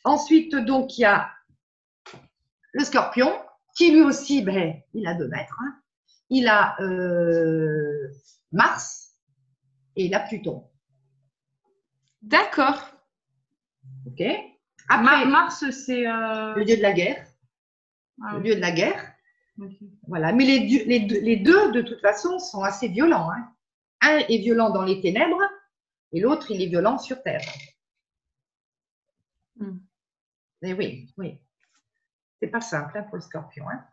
Ensuite, 0.04 0.54
donc, 0.54 0.98
il 0.98 1.02
y 1.02 1.04
a 1.06 1.30
le 2.72 2.84
scorpion, 2.84 3.32
qui 3.74 3.92
lui 3.92 4.02
aussi, 4.02 4.42
ben, 4.42 4.74
il 4.92 5.06
a 5.06 5.14
deux 5.14 5.28
mètres. 5.28 5.56
Hein. 5.62 5.80
Il 6.28 6.48
a 6.48 6.76
euh, 6.82 8.10
Mars 8.52 9.14
et 9.96 10.04
il 10.04 10.14
a 10.14 10.20
Pluton. 10.20 10.68
D'accord. 12.20 12.90
Ok. 14.06 14.22
Après, 14.90 15.24
Mars, 15.24 15.64
c'est. 15.70 16.06
Euh, 16.06 16.54
le 16.56 16.64
dieu 16.66 16.76
de 16.76 16.82
la 16.82 16.92
guerre. 16.92 17.26
Ah 18.22 18.34
le 18.34 18.42
dieu 18.42 18.54
de 18.54 18.60
la 18.60 18.72
guerre. 18.72 19.11
Voilà. 20.08 20.32
Mais 20.32 20.44
les, 20.44 20.60
les, 20.84 21.36
deux, 21.36 21.72
de 21.72 21.82
toute 21.82 22.00
façon, 22.00 22.38
sont 22.38 22.62
assez 22.62 22.88
violents. 22.88 23.30
Hein. 23.30 23.52
Un 24.00 24.18
est 24.18 24.38
violent 24.38 24.70
dans 24.70 24.82
les 24.82 25.00
ténèbres 25.00 25.40
et 26.12 26.20
l'autre, 26.20 26.50
il 26.50 26.62
est 26.62 26.66
violent 26.66 26.98
sur 26.98 27.22
Terre. 27.22 27.42
Et 30.62 30.74
oui, 30.74 31.08
oui. 31.16 31.38
C'est 32.40 32.48
pas 32.48 32.60
simple 32.60 32.98
hein, 32.98 33.02
pour 33.04 33.16
le 33.16 33.22
scorpion. 33.22 33.64
Hein. 33.68 33.84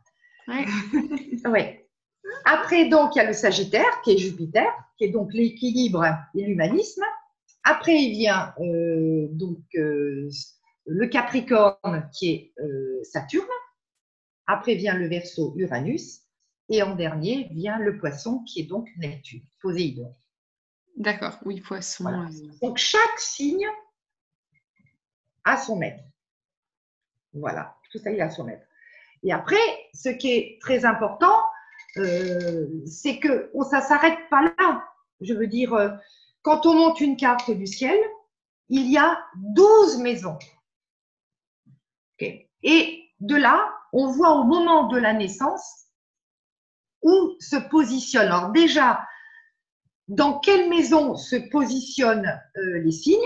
Oui. 1.46 1.62
Après, 2.46 2.90
donc, 2.90 3.16
il 3.16 3.20
y 3.20 3.22
a 3.22 3.26
le 3.26 3.34
Sagittaire, 3.34 4.02
qui 4.04 4.12
est 4.12 4.18
Jupiter, 4.18 4.72
qui 4.98 5.06
est 5.06 5.10
donc 5.10 5.34
l'équilibre 5.34 6.06
et 6.36 6.44
l'humanisme. 6.44 7.04
Après, 7.64 7.96
il 7.96 8.12
vient 8.12 8.54
euh, 8.60 9.28
donc 9.32 9.60
euh, 9.76 10.30
le 10.86 11.08
Capricorne 11.08 12.10
qui 12.14 12.32
est 12.32 12.54
euh, 12.62 13.04
Saturne. 13.04 13.46
Après 14.52 14.74
vient 14.74 14.96
le 14.96 15.08
Verseau 15.08 15.54
Uranus. 15.56 16.22
Et 16.72 16.84
en 16.84 16.96
dernier 16.96 17.48
vient 17.52 17.80
le 17.80 17.98
Poisson 17.98 18.44
qui 18.44 18.62
est 18.62 18.66
donc 18.66 18.90
Neptune, 18.98 19.42
Poséidon. 19.60 20.16
D'accord, 20.98 21.40
oui, 21.44 21.62
Poisson. 21.62 22.28
Donc 22.62 22.78
chaque 22.78 23.18
signe 23.18 23.68
a 25.46 25.58
son 25.58 25.78
maître. 25.78 26.04
Voilà, 27.34 27.76
tout 27.92 27.98
ça 27.98 28.12
il 28.12 28.22
a 28.22 28.30
son 28.30 28.44
maître. 28.44 28.66
Et 29.24 29.34
après, 29.34 29.56
ce 29.96 30.10
qui 30.10 30.32
est 30.32 30.62
très 30.62 30.86
important, 30.86 31.36
c'est 31.96 33.20
que 33.20 33.52
ça 33.68 33.80
ne 33.80 33.86
s'arrête 33.86 34.30
pas 34.30 34.44
là. 34.60 34.88
Je 35.22 35.34
veux 35.34 35.48
dire, 35.48 36.00
quand 36.44 36.68
on 36.68 36.76
monte 36.76 37.02
une 37.02 37.18
carte 37.18 37.50
du 37.50 37.66
ciel, 37.66 37.98
il 38.68 38.92
y 38.92 38.98
a 38.98 39.20
12 39.38 39.98
maisons. 40.00 40.38
Et 42.20 43.10
de 43.20 43.36
là, 43.36 43.76
on 43.94 44.08
voit 44.08 44.34
au 44.34 44.44
moment 44.44 44.88
de 44.88 44.98
la 44.98 45.14
naissance 45.14 45.88
où 47.02 47.36
se 47.40 47.56
positionne. 47.70 48.28
Alors 48.28 48.52
déjà, 48.52 49.02
dans 50.08 50.40
quelle 50.40 50.70
maison 50.70 51.16
se 51.16 51.36
positionnent 51.36 52.40
euh, 52.58 52.80
les 52.84 52.92
signes? 52.92 53.18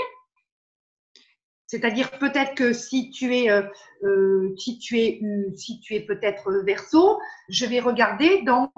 C'est-à-dire 1.65 2.12
peut-être 2.20 2.53
que 2.53 2.72
si 2.72 3.10
tu 3.10 3.36
es, 3.36 3.50
euh, 3.50 3.63
euh, 4.03 4.53
si 4.58 4.77
tu 4.77 5.00
es 5.00 6.05
peut-être 6.05 6.51
verso, 6.65 7.20
je 7.50 7.65
vais 7.65 7.79
regarder 7.79 8.43
dans 8.43 8.72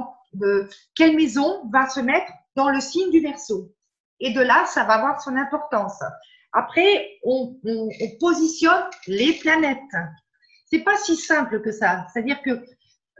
quelle 0.95 1.15
maison 1.15 1.67
va 1.71 1.89
se 1.89 1.99
mettre 1.99 2.31
dans 2.55 2.69
le 2.69 2.79
signe 2.79 3.09
du 3.11 3.19
verso. 3.19 3.73
Et 4.19 4.31
de 4.31 4.41
là, 4.41 4.65
ça 4.65 4.85
va 4.85 4.93
avoir 4.93 5.21
son 5.21 5.35
importance. 5.35 6.01
Après, 6.53 7.19
on, 7.23 7.57
positionne 8.19 8.89
les 9.07 9.33
planètes. 9.33 9.77
C'est 10.65 10.83
pas 10.83 10.97
si 10.97 11.15
simple 11.15 11.61
que 11.61 11.71
ça. 11.71 12.07
C'est-à-dire 12.11 12.41
que 12.41 12.51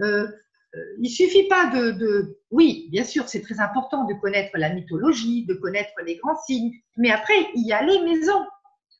euh, 0.01 0.27
euh, 0.75 0.79
il 0.99 1.09
suffit 1.09 1.47
pas 1.47 1.67
de, 1.67 2.37
oui, 2.51 2.87
bien 2.91 3.03
sûr, 3.03 3.29
c'est 3.29 3.41
très 3.41 3.59
important 3.59 4.05
de 4.05 4.13
connaître 4.15 4.57
la 4.57 4.69
mythologie, 4.73 5.45
de 5.45 5.53
connaître 5.53 5.93
les 6.05 6.17
grands 6.17 6.37
signes, 6.45 6.71
mais 6.97 7.11
après, 7.11 7.35
il 7.55 7.65
y 7.65 7.73
a 7.73 7.81
les 7.83 8.01
maisons. 8.03 8.45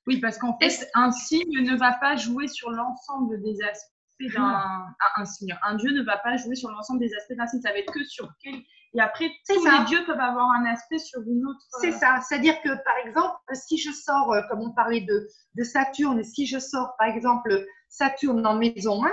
Oui, 0.08 0.20
parce 0.20 0.38
qu'en 0.38 0.58
fait, 0.60 0.88
un 0.94 1.12
signe 1.12 1.64
ne 1.64 1.76
va 1.76 1.94
pas 2.00 2.16
jouer 2.16 2.48
sur 2.48 2.70
l'ensemble 2.70 3.42
des 3.42 3.62
aspects 3.64 4.34
d'un 4.36 4.86
un 5.18 5.26
signe. 5.26 5.58
Un 5.64 5.76
dieu 5.76 5.92
ne 5.92 6.04
va 6.04 6.18
pas 6.18 6.38
jouer 6.38 6.56
sur 6.56 6.70
l'ensemble 6.70 7.00
des 7.00 7.14
aspects 7.16 7.34
d'un 7.34 7.48
signe. 7.48 7.60
Ça 7.62 7.72
va 7.72 7.80
être 7.80 7.92
que 7.92 8.04
sur 8.06 8.32
quel 8.42 8.62
et 8.96 9.02
après, 9.02 9.30
tous 9.48 9.66
les 9.66 9.86
dieux 9.86 10.06
peuvent 10.06 10.20
avoir 10.20 10.50
un 10.52 10.66
aspect 10.68 11.00
sur 11.00 11.22
une 11.22 11.46
autre. 11.46 11.60
C'est 11.82 11.94
euh, 11.94 11.98
ça. 11.98 12.22
C'est-à-dire 12.22 12.56
que, 12.62 12.70
par 12.84 12.96
exemple, 13.06 13.36
si 13.54 13.78
je 13.78 13.92
sors, 13.92 14.32
euh, 14.32 14.42
comme 14.50 14.62
on 14.62 14.72
parlait 14.72 15.02
de, 15.02 15.28
de 15.56 15.64
Saturne, 15.64 16.24
si 16.24 16.48
je 16.48 16.60
sors, 16.60 16.96
par 16.98 17.10
exemple, 17.10 17.66
Saturne 17.96 18.46
en 18.46 18.56
maison 18.56 19.06
1, 19.06 19.12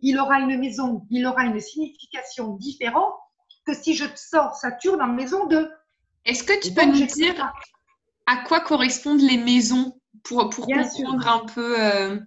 il 0.00 0.18
aura 0.18 0.40
une 0.40 0.58
maison, 0.58 1.06
il 1.10 1.26
aura 1.26 1.44
une 1.44 1.60
signification 1.60 2.56
différente 2.56 3.14
que 3.66 3.74
si 3.74 3.94
je 3.94 4.06
sors 4.16 4.54
Saturne 4.56 5.02
en 5.02 5.08
maison 5.08 5.46
2. 5.46 5.70
Est-ce 6.24 6.42
que 6.42 6.58
tu 6.60 6.72
peux 6.72 6.84
nous 6.84 7.06
dire 7.06 7.52
à 8.26 8.36
quoi 8.44 8.60
correspondent 8.60 9.20
les 9.20 9.36
maisons 9.36 10.00
pour, 10.22 10.48
pour 10.48 10.66
comprendre 10.66 11.28
un 11.28 11.44
peu 11.46 11.80
euh, 11.80 12.18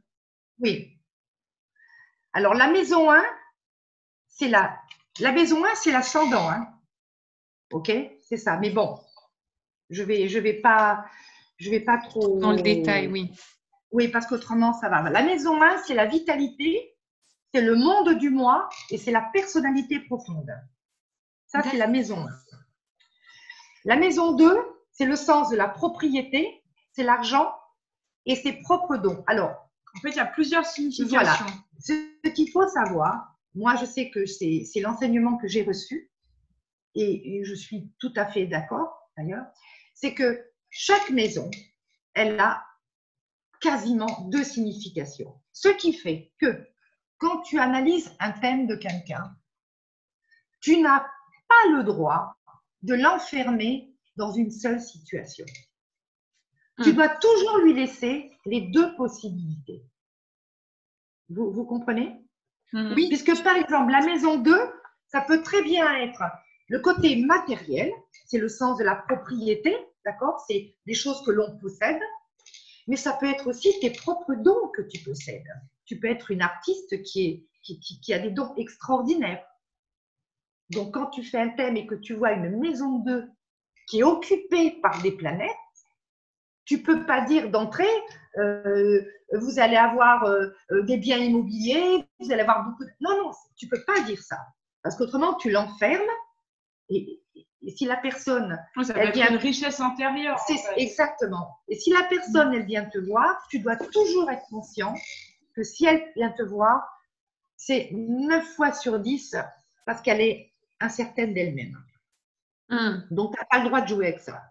Oui. 0.59 0.99
Alors, 2.33 2.53
la 2.53 2.69
maison 2.69 3.11
1, 3.11 3.23
c'est 4.27 4.49
la, 4.49 4.77
la 5.19 5.31
maison 5.31 5.63
1, 5.65 5.69
c'est 5.75 5.91
l'ascendant. 5.91 6.49
Hein. 6.49 6.67
OK 7.71 7.91
C'est 8.21 8.37
ça. 8.37 8.57
Mais 8.57 8.69
bon, 8.69 8.99
je 9.89 10.03
vais, 10.03 10.27
je 10.27 10.37
vais 10.37 10.53
pas, 10.53 11.05
je 11.57 11.69
vais 11.71 11.79
pas 11.79 11.97
trop. 11.97 12.37
Dans 12.37 12.51
le 12.51 12.61
détail, 12.61 13.07
oui. 13.07 13.31
Oui, 13.95 14.09
parce 14.09 14.27
qu'autrement, 14.27 14.73
ça 14.73 14.89
va. 14.89 15.09
La 15.09 15.23
maison 15.23 15.61
1, 15.61 15.83
c'est 15.83 15.93
la 15.93 16.05
vitalité, 16.05 16.97
c'est 17.53 17.61
le 17.61 17.75
monde 17.75 18.17
du 18.17 18.29
moi 18.29 18.67
et 18.89 18.97
c'est 18.97 19.11
la 19.11 19.21
personnalité 19.21 20.01
profonde. 20.01 20.51
Ça, 21.47 21.61
c'est 21.63 21.77
la 21.77 21.87
maison 21.87 22.17
1. 22.17 22.29
La 23.85 23.95
maison 23.95 24.33
2, 24.33 24.53
c'est 24.91 25.05
le 25.05 25.15
sens 25.15 25.49
de 25.49 25.55
la 25.55 25.69
propriété, 25.69 26.61
c'est 26.91 27.03
l'argent 27.03 27.55
et 28.25 28.35
ses 28.35 28.51
propres 28.63 28.97
dons. 28.97 29.23
Alors, 29.27 29.69
en 29.95 30.01
fait, 30.01 30.09
il 30.09 30.17
y 30.17 30.19
a 30.19 30.25
plusieurs 30.25 30.65
significations. 30.65 31.45
Voilà. 31.45 31.61
Ce 31.79 32.29
qu'il 32.31 32.51
faut 32.51 32.67
savoir, 32.67 33.33
moi, 33.53 33.77
je 33.77 33.85
sais 33.85 34.09
que 34.09 34.25
c'est 34.25 34.81
l'enseignement 34.81 35.37
que 35.37 35.47
j'ai 35.47 35.63
reçu, 35.63 36.11
et 36.95 37.45
je 37.45 37.55
suis 37.55 37.89
tout 37.99 38.11
à 38.17 38.25
fait 38.25 38.45
d'accord 38.45 39.09
d'ailleurs, 39.15 39.45
c'est 39.93 40.13
que 40.13 40.45
chaque 40.69 41.11
maison, 41.11 41.49
elle 42.13 42.37
a 42.41 42.64
quasiment 43.61 44.27
deux 44.29 44.43
significations. 44.43 45.39
Ce 45.51 45.69
qui 45.69 45.93
fait 45.93 46.31
que 46.39 46.65
quand 47.17 47.41
tu 47.41 47.59
analyses 47.59 48.11
un 48.19 48.31
thème 48.31 48.67
de 48.67 48.75
quelqu'un, 48.75 49.35
tu 50.61 50.81
n'as 50.81 50.99
pas 50.99 51.69
le 51.71 51.83
droit 51.83 52.35
de 52.81 52.95
l'enfermer 52.95 53.93
dans 54.17 54.31
une 54.31 54.51
seule 54.51 54.81
situation. 54.81 55.45
Tu 56.83 56.91
hmm. 56.91 56.95
dois 56.95 57.09
toujours 57.09 57.59
lui 57.59 57.73
laisser 57.73 58.31
les 58.45 58.61
deux 58.61 58.95
possibilités. 58.95 59.85
Vous, 61.29 61.51
vous 61.51 61.65
comprenez? 61.65 62.21
Hmm. 62.73 62.93
Oui. 62.95 63.07
Puisque 63.07 63.43
par 63.43 63.55
exemple, 63.55 63.91
la 63.91 64.05
maison 64.05 64.37
2, 64.37 64.55
ça 65.07 65.21
peut 65.21 65.41
très 65.41 65.63
bien 65.63 65.93
être 65.95 66.21
le 66.67 66.79
côté 66.79 67.15
matériel, 67.17 67.91
c'est 68.25 68.39
le 68.39 68.49
sens 68.49 68.77
de 68.77 68.83
la 68.83 68.95
propriété, 68.95 69.75
d'accord? 70.03 70.43
C'est 70.47 70.75
des 70.85 70.93
choses 70.95 71.23
que 71.23 71.31
l'on 71.31 71.57
possède, 71.59 72.01
mais 72.87 72.97
ça 72.97 73.13
peut 73.13 73.29
être 73.29 73.47
aussi 73.47 73.79
tes 73.79 73.91
propres 73.91 74.35
dons 74.35 74.69
que 74.75 74.81
tu 74.83 74.99
possèdes. 75.03 75.47
Tu 75.85 75.99
peux 75.99 76.07
être 76.07 76.31
une 76.31 76.41
artiste 76.41 77.01
qui, 77.03 77.47
a 78.09 78.19
des 78.19 78.31
dons 78.31 78.53
extraordinaires. 78.55 79.45
Donc, 80.71 80.93
quand 80.93 81.07
tu 81.07 81.23
fais 81.23 81.39
un 81.39 81.49
thème 81.49 81.77
et 81.77 81.87
que 81.87 81.95
tu 81.95 82.13
vois 82.13 82.31
une 82.31 82.59
maison 82.59 82.99
2 82.99 83.29
qui 83.87 83.99
est 83.99 84.03
occupée 84.03 84.79
par 84.81 85.01
des 85.01 85.11
planètes, 85.11 85.51
tu 86.65 86.81
peux 86.81 87.05
pas 87.05 87.21
dire 87.21 87.51
d'entrée, 87.51 87.85
euh, 88.37 89.03
vous 89.33 89.59
allez 89.59 89.75
avoir 89.75 90.23
euh, 90.23 90.49
des 90.81 90.97
biens 90.97 91.19
immobiliers, 91.19 92.03
vous 92.19 92.31
allez 92.31 92.41
avoir 92.41 92.65
beaucoup 92.65 92.83
de... 92.83 92.89
Non, 92.99 93.23
non, 93.23 93.31
tu 93.55 93.67
peux 93.67 93.83
pas 93.85 94.01
dire 94.01 94.21
ça. 94.21 94.37
Parce 94.81 94.95
qu'autrement, 94.95 95.35
tu 95.35 95.51
l'enfermes. 95.51 96.01
Et, 96.89 97.21
si 97.71 97.85
la 97.85 97.97
personne... 97.97 98.59
ça 98.83 98.93
elle 98.95 99.11
vient... 99.11 99.29
une 99.29 99.37
richesse 99.37 99.79
antérieure. 99.79 100.37
C'est 100.47 100.59
exactement. 100.77 101.57
Et 101.67 101.75
si 101.75 101.91
la 101.91 102.03
personne, 102.03 102.53
elle 102.53 102.65
vient 102.65 102.85
te 102.85 102.97
voir, 102.97 103.45
tu 103.49 103.59
dois 103.59 103.75
toujours 103.75 104.29
être 104.29 104.45
conscient 104.49 104.93
que 105.55 105.63
si 105.63 105.85
elle 105.85 106.11
vient 106.15 106.31
te 106.31 106.43
voir, 106.43 106.83
c'est 107.55 107.89
9 107.93 108.45
fois 108.55 108.73
sur 108.73 108.99
10 108.99 109.35
parce 109.85 110.01
qu'elle 110.01 110.21
est 110.21 110.51
incertaine 110.79 111.33
d'elle-même. 111.33 111.77
Hum. 112.69 113.05
Donc, 113.11 113.33
tu 113.33 113.39
n'as 113.39 113.45
pas 113.45 113.59
le 113.59 113.69
droit 113.69 113.81
de 113.81 113.87
jouer 113.87 114.07
avec 114.07 114.19
ça. 114.19 114.41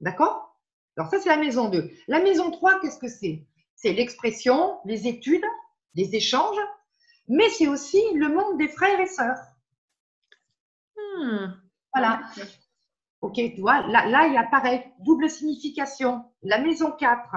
D'accord? 0.00 0.58
Alors 0.96 1.10
ça, 1.10 1.20
c'est 1.20 1.28
la 1.28 1.36
maison 1.36 1.68
2. 1.68 1.90
La 2.08 2.20
maison 2.20 2.50
3, 2.50 2.80
qu'est-ce 2.80 2.98
que 2.98 3.08
c'est? 3.08 3.46
C'est 3.76 3.92
l'expression, 3.92 4.78
les 4.84 5.06
études, 5.06 5.44
les 5.94 6.14
échanges, 6.14 6.58
mais 7.28 7.48
c'est 7.50 7.68
aussi 7.68 8.00
le 8.14 8.28
monde 8.28 8.58
des 8.58 8.68
frères 8.68 9.00
et 9.00 9.06
sœurs. 9.06 9.38
Hmm. 10.96 11.46
Voilà. 11.94 12.22
Ok, 13.20 13.34
tu 13.34 13.60
vois, 13.60 13.86
là, 13.86 14.06
là, 14.06 14.26
il 14.26 14.34
y 14.34 14.36
a 14.36 14.44
pareil, 14.44 14.82
double 15.00 15.30
signification. 15.30 16.24
La 16.42 16.58
maison 16.58 16.90
4, 16.90 17.34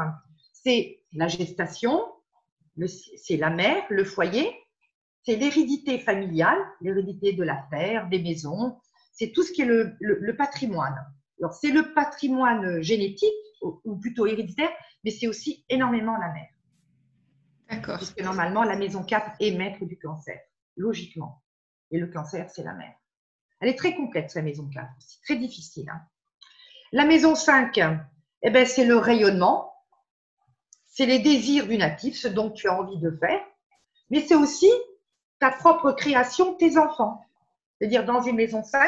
c'est 0.53 1.03
la 1.13 1.27
gestation, 1.27 2.01
c'est 3.17 3.37
la 3.37 3.49
mère, 3.49 3.83
le 3.89 4.03
foyer, 4.03 4.51
c'est 5.23 5.35
l'hérédité 5.35 5.99
familiale, 5.99 6.57
l'hérédité 6.81 7.33
de 7.33 7.43
la 7.43 7.67
terre, 7.69 8.09
des 8.09 8.21
maisons, 8.21 8.77
c'est 9.11 9.31
tout 9.31 9.43
ce 9.43 9.51
qui 9.51 9.61
est 9.61 9.65
le, 9.65 9.95
le 9.99 10.35
patrimoine. 10.35 10.95
Alors, 11.39 11.53
c'est 11.53 11.71
le 11.71 11.93
patrimoine 11.93 12.81
génétique, 12.81 13.31
ou 13.61 13.95
plutôt 13.97 14.25
héréditaire, 14.25 14.69
mais 15.03 15.11
c'est 15.11 15.27
aussi 15.27 15.65
énormément 15.69 16.17
la 16.17 16.31
mère. 16.31 16.49
D'accord. 17.69 17.97
Puisque 17.97 18.21
normalement, 18.21 18.63
la 18.63 18.75
maison 18.75 19.03
4 19.03 19.37
est 19.39 19.51
maître 19.51 19.83
du 19.85 19.97
cancer, 19.97 20.39
logiquement. 20.77 21.41
Et 21.91 21.99
le 21.99 22.07
cancer, 22.07 22.49
c'est 22.49 22.63
la 22.63 22.73
mère. 22.73 22.95
Elle 23.65 23.71
est 23.71 23.77
très 23.77 23.95
complexe, 23.95 24.35
la 24.35 24.43
maison 24.43 24.69
4, 24.71 24.85
c'est 24.99 25.23
très 25.23 25.37
difficile. 25.37 25.89
Hein. 25.89 25.99
La 26.91 27.03
maison 27.03 27.33
5, 27.33 27.79
eh 28.43 28.49
ben, 28.51 28.63
c'est 28.63 28.85
le 28.85 28.95
rayonnement, 28.95 29.73
c'est 30.85 31.07
les 31.07 31.17
désirs 31.17 31.65
du 31.65 31.75
natif, 31.75 32.15
ce 32.15 32.27
dont 32.27 32.51
tu 32.51 32.67
as 32.67 32.79
envie 32.79 32.99
de 32.99 33.09
faire, 33.09 33.41
mais 34.11 34.21
c'est 34.21 34.35
aussi 34.35 34.69
ta 35.39 35.49
propre 35.49 35.93
création, 35.93 36.53
tes 36.53 36.77
enfants. 36.77 37.25
C'est-à-dire, 37.79 38.05
dans 38.05 38.21
une 38.21 38.35
maison 38.35 38.61
5, 38.61 38.87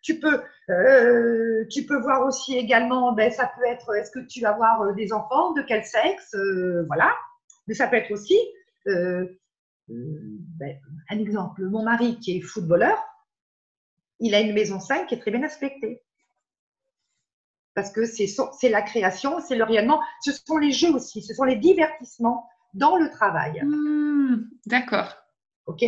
tu 0.00 0.18
peux, 0.18 0.42
euh, 0.70 1.66
tu 1.70 1.84
peux 1.84 2.00
voir 2.00 2.26
aussi 2.26 2.56
également, 2.56 3.12
ben, 3.12 3.30
ça 3.30 3.52
peut 3.54 3.66
être, 3.66 3.94
est-ce 3.96 4.10
que 4.10 4.26
tu 4.26 4.40
vas 4.40 4.54
avoir 4.54 4.80
euh, 4.80 4.94
des 4.94 5.12
enfants, 5.12 5.52
de 5.52 5.60
quel 5.60 5.84
sexe, 5.84 6.32
euh, 6.32 6.86
voilà. 6.86 7.12
Mais 7.66 7.74
ça 7.74 7.86
peut 7.86 7.96
être 7.96 8.12
aussi, 8.12 8.38
ben, 8.86 9.28
un 11.10 11.18
exemple, 11.18 11.66
mon 11.66 11.82
mari 11.82 12.18
qui 12.18 12.38
est 12.38 12.40
footballeur, 12.40 12.96
il 14.20 14.34
a 14.34 14.40
une 14.40 14.52
maison 14.52 14.80
5 14.80 15.06
qui 15.06 15.14
est 15.14 15.18
très 15.18 15.30
bien 15.30 15.42
aspectée. 15.42 16.02
Parce 17.74 17.92
que 17.92 18.06
c'est 18.06 18.68
la 18.70 18.82
création, 18.82 19.40
c'est 19.46 19.56
le 19.56 19.64
rayonnement, 19.64 20.00
ce 20.22 20.32
sont 20.32 20.56
les 20.56 20.72
jeux 20.72 20.92
aussi, 20.94 21.22
ce 21.22 21.34
sont 21.34 21.44
les 21.44 21.56
divertissements 21.56 22.48
dans 22.72 22.96
le 22.96 23.10
travail. 23.10 23.62
Mmh, 23.62 24.48
d'accord. 24.64 25.14
OK? 25.66 25.84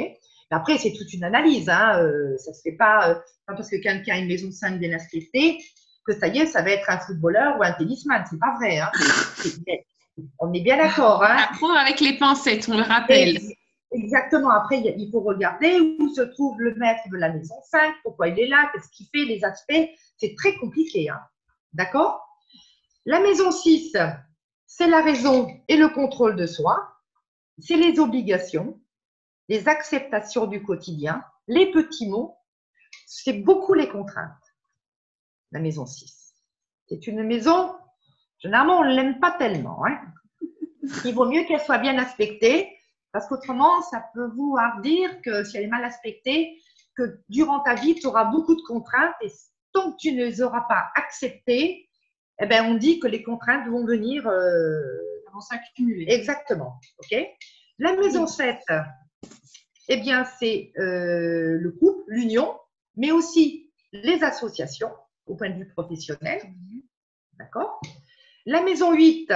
Après, 0.50 0.78
c'est 0.78 0.92
toute 0.92 1.12
une 1.12 1.24
analyse. 1.24 1.68
Hein. 1.68 1.98
Euh, 2.02 2.36
ça 2.38 2.52
se 2.52 2.62
fait 2.62 2.72
pas, 2.72 3.10
euh, 3.10 3.14
pas 3.46 3.54
parce 3.54 3.70
que 3.70 3.76
quelqu'un 3.76 4.14
a 4.14 4.18
une 4.18 4.28
maison 4.28 4.50
5 4.50 4.78
bien 4.78 4.92
aspectée 4.92 5.58
que 6.06 6.18
ça 6.18 6.28
y 6.28 6.38
est, 6.38 6.46
ça 6.46 6.62
va 6.62 6.70
être 6.70 6.88
un 6.88 6.98
footballeur 6.98 7.58
ou 7.58 7.62
un 7.62 7.72
tennisman. 7.72 8.24
C'est 8.28 8.38
pas 8.38 8.54
vrai. 8.56 8.78
Hein. 8.78 8.90
On 10.40 10.52
est 10.52 10.60
bien 10.60 10.78
d'accord. 10.78 11.22
Hein. 11.22 11.36
Apprendre 11.50 11.76
avec 11.76 12.00
les 12.00 12.18
pincettes, 12.18 12.68
on 12.68 12.76
le 12.76 12.82
rappelle. 12.82 13.38
Exactement. 13.90 14.50
Après, 14.50 14.80
il 14.80 15.10
faut 15.10 15.20
regarder 15.20 15.96
où 15.98 16.08
se 16.10 16.22
trouve 16.22 16.60
le 16.60 16.74
maître 16.74 17.02
de 17.10 17.16
la 17.16 17.32
maison 17.32 17.54
5, 17.70 17.94
pourquoi 18.02 18.28
il 18.28 18.38
est 18.38 18.48
là, 18.48 18.70
qu'est-ce 18.72 18.90
qu'il 18.90 19.06
fait, 19.06 19.24
les 19.24 19.44
aspects. 19.44 19.90
C'est 20.18 20.34
très 20.36 20.56
compliqué. 20.56 21.08
Hein. 21.08 21.20
D'accord? 21.72 22.22
La 23.06 23.20
maison 23.20 23.50
6, 23.50 23.96
c'est 24.66 24.88
la 24.88 25.02
raison 25.02 25.48
et 25.68 25.76
le 25.76 25.88
contrôle 25.88 26.36
de 26.36 26.46
soi. 26.46 26.94
C'est 27.58 27.76
les 27.76 27.98
obligations 27.98 28.78
les 29.48 29.66
acceptations 29.68 30.46
du 30.46 30.62
quotidien, 30.62 31.24
les 31.46 31.70
petits 31.70 32.08
mots, 32.08 32.36
c'est 33.06 33.32
beaucoup 33.32 33.74
les 33.74 33.88
contraintes. 33.88 34.32
La 35.52 35.60
maison 35.60 35.86
6. 35.86 36.34
C'est 36.88 37.06
une 37.06 37.22
maison, 37.22 37.74
généralement, 38.38 38.78
on 38.78 38.84
ne 38.84 38.94
l'aime 38.94 39.18
pas 39.18 39.32
tellement. 39.32 39.84
Hein. 39.86 39.98
Il 41.04 41.14
vaut 41.14 41.28
mieux 41.28 41.44
qu'elle 41.44 41.60
soit 41.60 41.78
bien 41.78 41.98
aspectée, 41.98 42.77
parce 43.18 43.28
qu'autrement, 43.28 43.82
ça 43.82 44.04
peut 44.14 44.28
vouloir 44.28 44.80
dire 44.80 45.10
que 45.22 45.42
si 45.42 45.56
elle 45.56 45.64
est 45.64 45.66
mal 45.66 45.84
aspectée, 45.84 46.56
que 46.94 47.18
durant 47.28 47.58
ta 47.64 47.74
vie, 47.74 47.96
tu 47.96 48.06
auras 48.06 48.26
beaucoup 48.26 48.54
de 48.54 48.62
contraintes 48.62 49.16
et 49.22 49.32
tant 49.72 49.90
que 49.90 49.96
tu 49.96 50.12
ne 50.12 50.18
les 50.18 50.40
auras 50.40 50.60
pas 50.68 50.84
acceptées, 50.94 51.88
eh 52.40 52.46
ben, 52.46 52.64
on 52.66 52.74
dit 52.74 53.00
que 53.00 53.08
les 53.08 53.24
contraintes 53.24 53.68
vont 53.68 53.84
venir. 53.84 54.28
Euh, 54.28 54.80
vont 55.32 55.40
s'accumuler. 55.40 56.06
Exactement. 56.08 56.78
ok? 56.98 57.26
La 57.80 57.96
maison 57.96 58.28
7, 58.28 58.56
eh 59.88 59.96
bien, 59.96 60.24
c'est 60.38 60.70
euh, 60.78 61.58
le 61.58 61.72
couple, 61.72 62.04
l'union, 62.06 62.56
mais 62.96 63.10
aussi 63.10 63.72
les 63.92 64.22
associations 64.22 64.92
au 65.26 65.34
point 65.34 65.50
de 65.50 65.56
vue 65.56 65.68
professionnel. 65.68 66.40
D'accord? 67.36 67.80
La 68.46 68.62
maison 68.62 68.92
8, 68.92 69.32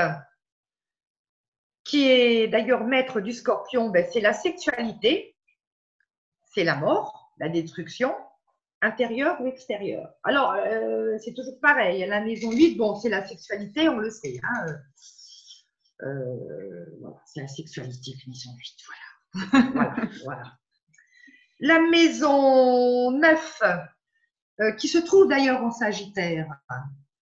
qui 1.84 2.08
est 2.08 2.48
d'ailleurs 2.48 2.84
maître 2.84 3.20
du 3.20 3.32
scorpion, 3.32 3.90
ben, 3.90 4.06
c'est 4.12 4.20
la 4.20 4.32
sexualité, 4.32 5.36
c'est 6.54 6.64
la 6.64 6.76
mort, 6.76 7.32
la 7.38 7.48
destruction, 7.48 8.14
intérieure 8.80 9.40
ou 9.40 9.46
extérieure. 9.46 10.12
Alors, 10.24 10.52
euh, 10.52 11.16
c'est 11.24 11.34
toujours 11.34 11.58
pareil. 11.60 12.04
La 12.06 12.20
maison 12.20 12.50
8, 12.50 12.76
bon, 12.76 12.96
c'est 12.96 13.08
la 13.08 13.26
sexualité, 13.26 13.88
on 13.88 13.98
le 13.98 14.10
sait. 14.10 14.40
Hein. 14.42 14.66
Euh, 16.02 16.84
c'est 17.26 17.40
la 17.40 17.48
sexualité, 17.48 18.12
la 18.26 18.30
maison 18.30 18.50
8, 18.56 18.76
voilà 18.86 19.02
voilà, 20.24 20.58
La 21.60 21.80
maison 21.80 23.12
9, 23.12 23.62
euh, 24.60 24.72
qui 24.72 24.88
se 24.88 24.98
trouve 24.98 25.28
d'ailleurs 25.28 25.62
en 25.62 25.70
Sagittaire, 25.70 26.48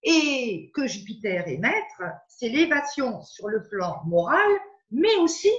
et 0.03 0.71
que 0.75 0.87
Jupiter 0.87 1.47
est 1.47 1.59
maître, 1.59 2.03
c'est 2.29 2.49
l'évasion 2.49 3.23
sur 3.23 3.49
le 3.49 3.69
plan 3.69 4.03
moral, 4.07 4.51
mais 4.91 5.15
aussi 5.17 5.51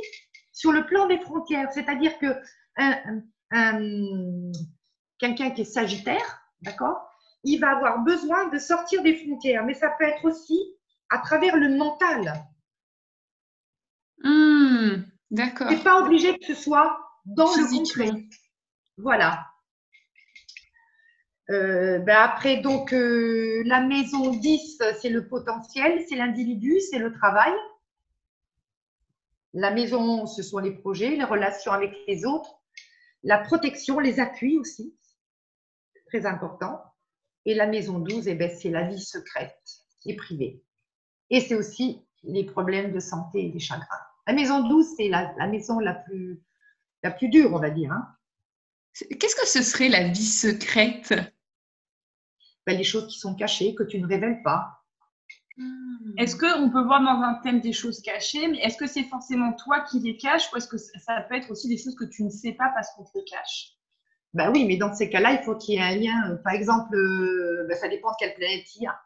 sur 0.51 0.71
le 0.71 0.86
plan 0.86 1.08
des 1.08 1.19
frontières. 1.19 1.71
C'est-à-dire 1.71 2.17
que 2.19 2.36
quelqu'un 5.19 5.51
qui 5.51 5.62
est 5.62 5.65
Sagittaire, 5.65 6.41
d'accord, 6.62 7.08
il 7.43 7.60
va 7.60 7.75
avoir 7.75 7.99
besoin 8.04 8.47
de 8.49 8.58
sortir 8.58 9.04
des 9.04 9.15
frontières, 9.15 9.65
mais 9.65 9.73
ça 9.73 9.89
peut 9.97 10.06
être 10.06 10.25
aussi 10.25 10.60
à 11.10 11.19
travers 11.19 11.58
le 11.58 11.69
mental. 11.69 12.45
Mmh. 14.23 15.04
D'accord. 15.32 15.67
C'est 15.69 15.84
pas 15.84 16.01
obligé 16.01 16.38
que 16.38 16.45
ce 16.45 16.56
soit 16.56 16.99
dans 17.25 17.54
le 17.56 17.77
concret. 17.77 18.12
Voilà. 18.97 19.50
Euh, 21.51 21.99
ben 21.99 22.15
après, 22.15 22.61
donc, 22.61 22.93
euh, 22.93 23.61
la 23.65 23.81
maison 23.81 24.31
10, 24.31 24.81
c'est 25.01 25.09
le 25.09 25.27
potentiel, 25.27 26.03
c'est 26.07 26.15
l'individu, 26.15 26.79
c'est 26.79 26.99
le 26.99 27.11
travail. 27.11 27.51
La 29.53 29.71
maison, 29.71 30.25
ce 30.27 30.43
sont 30.43 30.59
les 30.59 30.71
projets, 30.71 31.09
les 31.09 31.25
relations 31.25 31.73
avec 31.73 31.93
les 32.07 32.25
autres, 32.25 32.61
la 33.23 33.37
protection, 33.37 33.99
les 33.99 34.21
appuis 34.21 34.57
aussi, 34.57 34.95
très 36.07 36.25
important. 36.25 36.81
Et 37.45 37.53
la 37.53 37.67
maison 37.67 37.99
12, 37.99 38.29
eh 38.29 38.35
ben, 38.35 38.49
c'est 38.49 38.69
la 38.69 38.83
vie 38.83 39.01
secrète 39.01 39.59
et 40.05 40.15
privée. 40.15 40.63
Et 41.29 41.41
c'est 41.41 41.55
aussi 41.55 42.05
les 42.23 42.45
problèmes 42.45 42.93
de 42.93 42.99
santé 42.99 43.45
et 43.45 43.49
des 43.49 43.59
chagrins. 43.59 43.87
La 44.25 44.33
maison 44.33 44.67
12, 44.69 44.85
c'est 44.95 45.09
la, 45.09 45.33
maison 45.47 45.79
la 45.79 45.95
plus, 45.95 46.39
la 47.03 47.11
plus 47.11 47.27
dure, 47.27 47.53
on 47.53 47.59
va 47.59 47.71
dire. 47.71 47.91
Hein. 47.91 48.07
Qu'est-ce 49.19 49.35
que 49.35 49.47
ce 49.47 49.63
serait 49.63 49.89
la 49.89 50.07
vie 50.07 50.25
secrète? 50.25 51.13
Ben, 52.65 52.78
Les 52.78 52.84
choses 52.84 53.08
qui 53.08 53.19
sont 53.19 53.36
cachées, 53.36 53.76
que 53.76 53.84
tu 53.84 54.00
ne 54.00 54.08
révèles 54.08 54.41
pas. 54.43 54.82
Hmm. 55.58 56.13
Est-ce 56.17 56.36
qu'on 56.36 56.69
peut 56.69 56.84
voir 56.84 57.02
dans 57.02 57.21
un 57.21 57.36
thème 57.43 57.62
des 57.62 57.74
choses 57.74 58.02
cachées, 58.02 58.47
mais 58.47 58.60
est-ce 58.60 58.78
que 58.78 58.88
c'est 58.88 59.04
forcément 59.04 59.54
toi 59.54 59.82
qui 59.82 60.00
les 60.00 60.17
caches 60.17 60.52
ou 60.52 60.58
est-ce 60.58 60.67
que 60.67 60.78
ça 60.78 61.21
peut 61.30 61.36
être 61.36 61.52
aussi 61.52 61.67
des 61.67 61.78
choses 61.78 61.95
que 61.95 62.06
tu 62.06 62.24
ne 62.24 62.30
sais 62.30 62.54
pas 62.54 62.71
parce 62.74 62.89
qu'on 62.95 63.04
te 63.04 63.12
les 63.15 63.26
cache? 63.26 63.74
Ben 64.34 64.50
oui, 64.52 64.65
mais 64.65 64.78
dans 64.78 64.93
ces 64.93 65.10
cas-là, 65.10 65.34
il 65.34 65.39
faut 65.39 65.56
qu'il 65.56 65.76
y 65.76 65.78
ait 65.78 65.82
un 65.82 65.95
lien. 65.95 66.38
Par 66.43 66.54
exemple, 66.54 66.95
euh, 66.95 67.65
ben 67.67 67.78
ça 67.78 67.89
dépend 67.89 68.12
de 68.12 68.15
quelle 68.19 68.34
planète 68.36 68.63
il 68.76 68.84
y 68.84 68.88
a. 68.88 68.97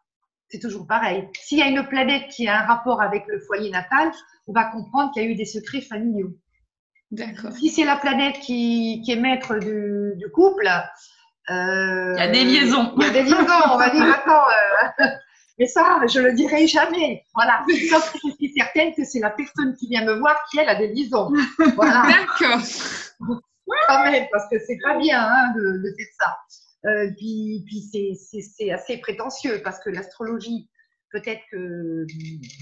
C'est 0.50 0.60
toujours 0.60 0.86
pareil. 0.86 1.28
S'il 1.42 1.58
y 1.58 1.64
a 1.64 1.68
une 1.68 1.88
planète 1.88 2.30
qui 2.30 2.48
a 2.48 2.62
un 2.62 2.66
rapport 2.66 3.02
avec 3.02 3.26
le 3.28 3.40
foyer 3.40 3.72
natal, 3.72 4.12
on 4.46 4.54
va 4.54 4.66
comprendre 4.66 5.12
qu'il 5.12 5.24
y 5.24 5.26
a 5.26 5.30
eu 5.30 5.36
des 5.36 5.46
secrets 5.46 5.82
familiaux. 5.82 6.38
D'accord. 7.10 7.52
Si 7.54 7.70
c'est 7.70 7.86
la 7.86 7.96
planète 7.96 8.40
qui, 8.40 9.02
qui 9.04 9.12
est 9.12 9.20
maître 9.20 9.58
du, 9.58 10.14
du 10.18 10.30
couple, 10.32 10.68
euh, 10.68 10.80
il 11.50 12.16
y 12.18 12.22
a 12.22 12.28
des 12.28 12.44
liaisons. 12.44 12.94
Il 12.98 13.04
y 13.04 13.06
a 13.06 13.10
des 13.12 13.24
liaisons, 13.24 13.62
on 13.72 13.78
va 13.78 13.90
dire 13.90 14.04
attends. 14.04 14.46
Euh, 15.02 15.06
mais 15.60 15.68
ça, 15.68 16.00
je 16.08 16.20
le 16.20 16.34
dirai 16.34 16.68
jamais. 16.68 17.24
Voilà. 17.34 17.64
Sauf 17.90 18.14
que 18.14 18.20
je 18.24 18.36
suis 18.36 18.54
certaine 18.54 18.94
que 18.94 19.04
c'est 19.04 19.20
la 19.20 19.30
personne 19.30 19.76
qui 19.76 19.88
vient 19.88 20.06
me 20.06 20.14
voir 20.14 20.38
qui, 20.50 20.60
elle, 20.60 20.70
a 20.70 20.76
des 20.76 20.88
liaisons. 20.88 21.32
Voilà. 21.76 22.04
D'accord. 22.08 22.62
Quand 23.88 24.04
même, 24.04 24.28
parce 24.32 24.48
que 24.50 24.60
c'est 24.60 24.78
pas 24.84 24.98
bien 24.98 25.22
hein, 25.22 25.54
de, 25.56 25.62
de, 25.62 25.96
faire 25.98 26.08
ça. 26.20 26.38
Euh, 26.88 27.12
puis, 27.18 27.64
puis 27.66 27.82
c'est 28.42 28.72
assez 28.72 28.98
prétentieux 28.98 29.62
parce 29.64 29.80
que 29.80 29.90
l'astrologie, 29.90 30.70
peut-être 31.12 31.42
que 31.52 32.06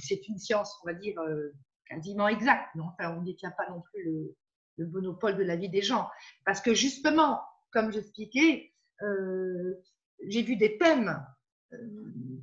c'est 0.01 0.27
une 0.29 0.37
science, 0.37 0.79
on 0.83 0.87
va 0.87 0.93
dire, 0.93 1.19
euh, 1.19 1.53
quasiment 1.89 2.29
exacte. 2.29 2.69
Non 2.75 2.85
enfin, 2.93 3.15
on 3.17 3.21
ne 3.21 3.25
détient 3.25 3.51
pas 3.51 3.69
non 3.69 3.81
plus 3.81 4.03
le, 4.05 4.35
le, 4.77 4.87
monopole 4.87 5.35
de 5.35 5.43
la 5.43 5.57
vie 5.57 5.69
des 5.69 5.81
gens. 5.81 6.09
Parce 6.45 6.61
que 6.61 6.73
justement, 6.73 7.41
comme 7.71 7.91
j'expliquais, 7.91 8.71
euh, 8.71 8.72
j'ai 10.27 10.41
vu 10.41 10.55
des 10.55 10.77
thèmes 10.77 11.23
euh, 11.73 11.77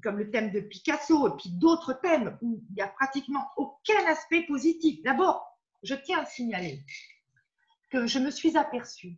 comme 0.03 0.19
le 0.19 0.31
thème 0.31 0.51
de 0.51 0.61
Picasso 0.61 1.29
et 1.29 1.37
puis 1.37 1.51
d'autres 1.51 1.93
thèmes 1.93 2.39
où 2.41 2.65
il 2.71 2.75
n'y 2.75 2.81
a 2.81 2.89
pratiquement 2.89 3.47
aucun 3.59 4.07
aspect 4.09 4.47
positif. 4.47 5.03
D'abord, 5.03 5.59
je 5.83 5.95
tiens 5.95 6.21
à 6.21 6.27
signaler 6.27 6.83
que 7.91 8.07
je 8.07 8.19
me 8.19 8.31
suis 8.31 8.57
aperçue 8.57 9.17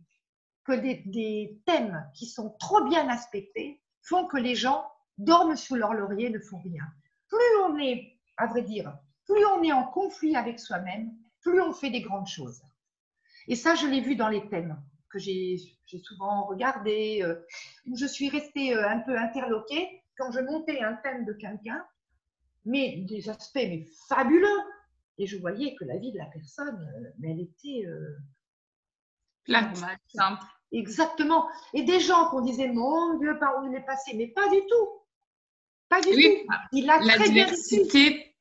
que 0.65 0.73
des, 0.73 1.61
thèmes 1.67 2.05
qui 2.15 2.27
sont 2.27 2.51
trop 2.59 2.85
bien 2.89 3.09
aspectés 3.09 3.81
font 4.03 4.27
que 4.27 4.37
les 4.37 4.57
gens 4.57 4.85
dorment 5.19 5.57
sous 5.57 5.77
leur 5.77 5.95
laurier, 5.95 6.31
ne 6.31 6.41
font 6.41 6.61
rien. 6.61 6.85
Plus 7.29 7.57
on 7.67 7.79
est, 7.79 8.19
à 8.37 8.47
vrai 8.47 8.63
dire, 8.63 8.97
plus 9.27 9.45
on 9.47 9.63
est 9.63 9.73
en 9.73 9.85
conflit 9.85 10.35
avec 10.35 10.59
soi-même, 10.59 11.13
plus 11.41 11.61
on 11.61 11.73
fait 11.73 11.91
des 11.91 12.01
grandes 12.01 12.27
choses. 12.27 12.63
Et 13.47 13.57
ça, 13.57 13.75
je 13.75 13.87
l'ai 13.87 14.01
vu 14.01 14.17
dans 14.17 14.29
les 14.29 14.49
thèmes 14.49 14.81
que 15.13 15.19
j'ai 15.19 15.59
souvent 16.03 16.47
regardés, 16.47 17.21
euh, 17.23 17.35
où 17.87 17.97
je 17.97 18.07
suis 18.07 18.29
restée 18.29 18.75
euh, 18.75 18.89
un 18.89 19.01
peu 19.01 19.17
interloquée 19.17 20.03
quand 20.17 20.31
je 20.33 20.41
montais 20.41 20.81
un 20.81 20.95
thème 20.95 21.25
de 21.25 21.33
quelqu'un, 21.33 21.85
mais 22.65 22.99
des 23.09 23.29
aspects 23.29 23.57
mais 23.57 23.87
fabuleux. 24.09 24.49
Et 25.19 25.27
je 25.27 25.37
voyais 25.39 25.75
que 25.75 25.85
la 25.85 25.99
vie 25.99 26.13
de 26.13 26.19
la 26.19 26.27
personne, 26.27 26.81
euh, 26.97 27.11
mais 27.19 27.33
elle 27.33 27.41
était 27.41 27.87
Plate. 29.45 29.77
Simple. 30.07 30.45
Exactement. 30.73 31.49
Et 31.75 31.83
des 31.83 32.01
gens 32.01 32.31
qu'on 32.31 32.41
disait, 32.41 32.69
mon 32.69 33.19
Dieu, 33.19 33.39
par 33.39 33.63
où 33.63 33.69
il 33.69 33.75
est 33.75 33.85
passé, 33.85 34.15
mais 34.15 34.29
pas 34.29 34.49
du 34.49 34.61
tout. 34.61 34.89
Pas 35.89 36.01
du 36.01 36.11
tout. 36.11 36.55
Il 36.73 36.89
a 36.89 36.99
la 37.01 37.19
diversité 37.19 38.32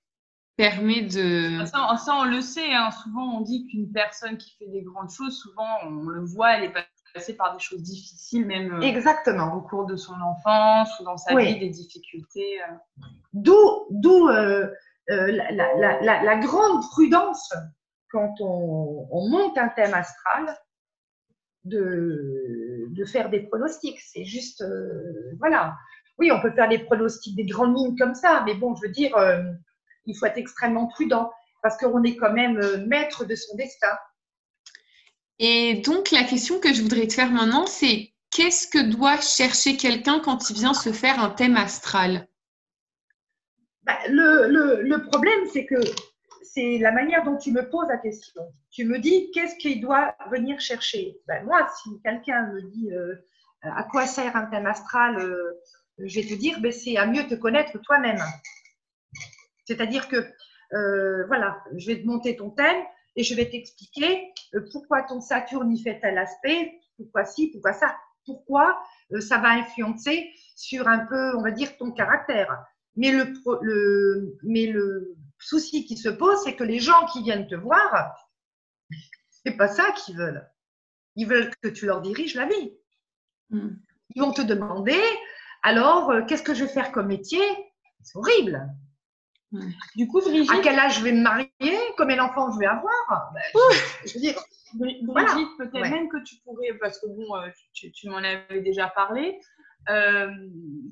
permet 0.57 1.01
de. 1.01 1.65
Ça, 1.65 1.95
ça, 1.97 2.15
on 2.15 2.25
le 2.25 2.41
sait. 2.41 2.73
Hein. 2.73 2.91
Souvent, 2.91 3.37
on 3.37 3.41
dit 3.41 3.67
qu'une 3.67 3.91
personne 3.91 4.37
qui 4.37 4.55
fait 4.57 4.67
des 4.67 4.81
grandes 4.81 5.09
choses, 5.09 5.37
souvent, 5.37 5.67
on 5.83 6.07
le 6.07 6.23
voit, 6.23 6.57
elle 6.57 6.65
est 6.65 6.73
passée 7.13 7.35
par 7.35 7.53
des 7.53 7.59
choses 7.59 7.81
difficiles, 7.81 8.45
même 8.45 8.73
euh, 8.73 8.81
Exactement. 8.81 9.53
au 9.55 9.61
cours 9.61 9.85
de 9.85 9.95
son 9.95 10.13
enfance 10.21 10.89
ou 10.99 11.03
dans 11.03 11.17
sa 11.17 11.35
vie, 11.35 11.59
des 11.59 11.69
difficultés. 11.69 12.61
Euh. 12.61 13.03
D'où, 13.33 13.55
d'où 13.89 14.29
euh, 14.29 14.67
la, 15.09 15.51
la, 15.51 16.23
la, 16.23 16.35
grande 16.37 16.81
prudence 16.91 17.53
quand 18.09 18.33
on, 18.39 19.07
on 19.11 19.29
monte 19.29 19.57
un 19.57 19.69
thème 19.69 19.93
astral 19.93 20.55
de, 21.63 22.87
de 22.89 23.05
faire 23.05 23.29
des 23.29 23.41
pronostics. 23.41 23.99
C'est 23.99 24.25
juste, 24.25 24.61
euh, 24.61 25.33
voilà. 25.39 25.75
Oui, 26.17 26.31
on 26.31 26.41
peut 26.41 26.51
faire 26.51 26.69
des 26.69 26.79
pronostics 26.79 27.35
des 27.35 27.45
grandes 27.45 27.77
lignes 27.77 27.97
comme 27.97 28.13
ça, 28.13 28.43
mais 28.45 28.53
bon, 28.53 28.75
je 28.75 28.81
veux 28.81 28.91
dire, 28.91 29.15
euh, 29.17 29.41
il 30.05 30.15
faut 30.17 30.25
être 30.25 30.37
extrêmement 30.37 30.87
prudent 30.87 31.31
parce 31.61 31.77
qu'on 31.77 32.03
est 32.03 32.15
quand 32.15 32.33
même 32.33 32.57
euh, 32.57 32.85
maître 32.87 33.25
de 33.25 33.35
son 33.35 33.55
destin. 33.55 33.95
Et 35.39 35.75
donc, 35.75 36.11
la 36.11 36.23
question 36.23 36.59
que 36.59 36.73
je 36.73 36.81
voudrais 36.81 37.07
te 37.07 37.13
faire 37.13 37.31
maintenant, 37.31 37.65
c'est 37.65 38.13
qu'est-ce 38.31 38.67
que 38.67 38.79
doit 38.79 39.19
chercher 39.19 39.77
quelqu'un 39.77 40.19
quand 40.19 40.49
il 40.49 40.55
vient 40.55 40.73
se 40.73 40.91
faire 40.91 41.19
un 41.19 41.29
thème 41.29 41.57
astral? 41.57 42.27
Bah, 43.83 43.97
le, 44.07 44.47
le, 44.47 44.81
le, 44.83 45.03
problème, 45.07 45.39
c'est 45.51 45.65
que 45.65 45.81
c'est 46.43 46.77
la 46.79 46.91
manière 46.91 47.23
dont 47.23 47.37
tu 47.37 47.51
me 47.51 47.67
poses 47.69 47.87
la 47.87 47.97
question. 47.97 48.41
Tu 48.71 48.85
me 48.85 48.99
dis 48.99 49.31
qu'est-ce 49.31 49.55
qu'il 49.55 49.81
doit 49.81 50.15
venir 50.29 50.59
chercher? 50.59 51.17
Ben, 51.27 51.43
moi, 51.45 51.67
si 51.81 51.89
quelqu'un 52.03 52.47
me 52.53 52.61
dit 52.61 52.91
euh, 52.93 53.15
à 53.63 53.83
quoi 53.83 54.05
sert 54.05 54.35
un 54.35 54.45
thème 54.45 54.67
astral, 54.67 55.17
euh, 55.19 55.59
je 55.97 56.19
vais 56.19 56.27
te 56.27 56.33
dire 56.35 56.59
ben, 56.59 56.71
c'est 56.71 56.97
à 56.97 57.05
mieux 57.05 57.27
te 57.27 57.35
connaître 57.35 57.79
toi-même. 57.81 58.21
C'est-à-dire 59.65 60.07
que, 60.07 60.27
euh, 60.73 61.25
voilà, 61.27 61.63
je 61.75 61.87
vais 61.87 62.01
te 62.01 62.07
monter 62.07 62.35
ton 62.35 62.49
thème 62.49 62.83
et 63.15 63.23
je 63.23 63.35
vais 63.35 63.49
t'expliquer 63.49 64.31
pourquoi 64.71 65.03
ton 65.03 65.21
Saturne 65.21 65.71
y 65.71 65.81
fait 65.81 65.99
tel 65.99 66.17
aspect, 66.17 66.79
pourquoi 66.97 67.25
ci, 67.25 67.51
pourquoi 67.51 67.73
ça, 67.73 67.95
pourquoi 68.25 68.81
ça 69.19 69.37
va 69.39 69.49
influencer 69.49 70.31
sur 70.55 70.87
un 70.87 71.05
peu, 71.05 71.35
on 71.37 71.41
va 71.41 71.51
dire, 71.51 71.75
ton 71.77 71.91
caractère. 71.91 72.65
Mais 72.95 73.11
le, 73.11 73.33
le, 73.61 74.37
mais 74.43 74.67
le, 74.67 75.15
souci 75.41 75.85
qui 75.85 75.97
se 75.97 76.09
pose, 76.09 76.39
c'est 76.43 76.55
que 76.55 76.63
les 76.63 76.79
gens 76.79 77.05
qui 77.07 77.23
viennent 77.23 77.47
te 77.47 77.55
voir, 77.55 78.15
c'est 79.29 79.57
pas 79.57 79.67
ça 79.67 79.91
qu'ils 79.91 80.17
veulent. 80.17 80.47
Ils 81.15 81.27
veulent 81.27 81.51
que 81.61 81.69
tu 81.69 81.85
leur 81.85 82.01
diriges 82.01 82.35
la 82.35 82.45
vie. 82.45 82.73
Hmm. 83.49 83.75
Ils 84.15 84.21
vont 84.21 84.33
te 84.33 84.41
demander, 84.41 85.01
alors, 85.63 86.11
euh, 86.11 86.21
qu'est-ce 86.25 86.43
que 86.43 86.53
je 86.53 86.65
vais 86.65 86.71
faire 86.71 86.91
comme 86.91 87.07
métier? 87.07 87.41
C'est 88.03 88.17
horrible. 88.17 88.69
Du 89.95 90.07
coup, 90.07 90.21
Brigitte, 90.21 90.51
à 90.51 90.59
quel 90.61 90.79
âge 90.79 90.99
je 90.99 91.03
vais 91.03 91.11
me 91.11 91.21
marier? 91.21 91.49
Combien 91.97 92.17
d'enfants 92.17 92.51
je 92.51 92.59
vais 92.59 92.65
avoir. 92.65 93.31
Ben, 93.33 93.61
Je 94.05 94.13
veux 94.13 94.19
dire, 94.19 94.35
Brigitte, 94.73 95.49
peut-être 95.57 95.89
même 95.89 96.09
que 96.09 96.23
tu 96.23 96.35
pourrais, 96.43 96.73
parce 96.79 96.99
que 96.99 97.07
bon, 97.07 97.35
euh, 97.35 97.49
tu 97.73 98.09
m'en 98.09 98.17
avais 98.17 98.61
déjà 98.61 98.87
parlé, 98.87 99.39
euh, 99.89 100.31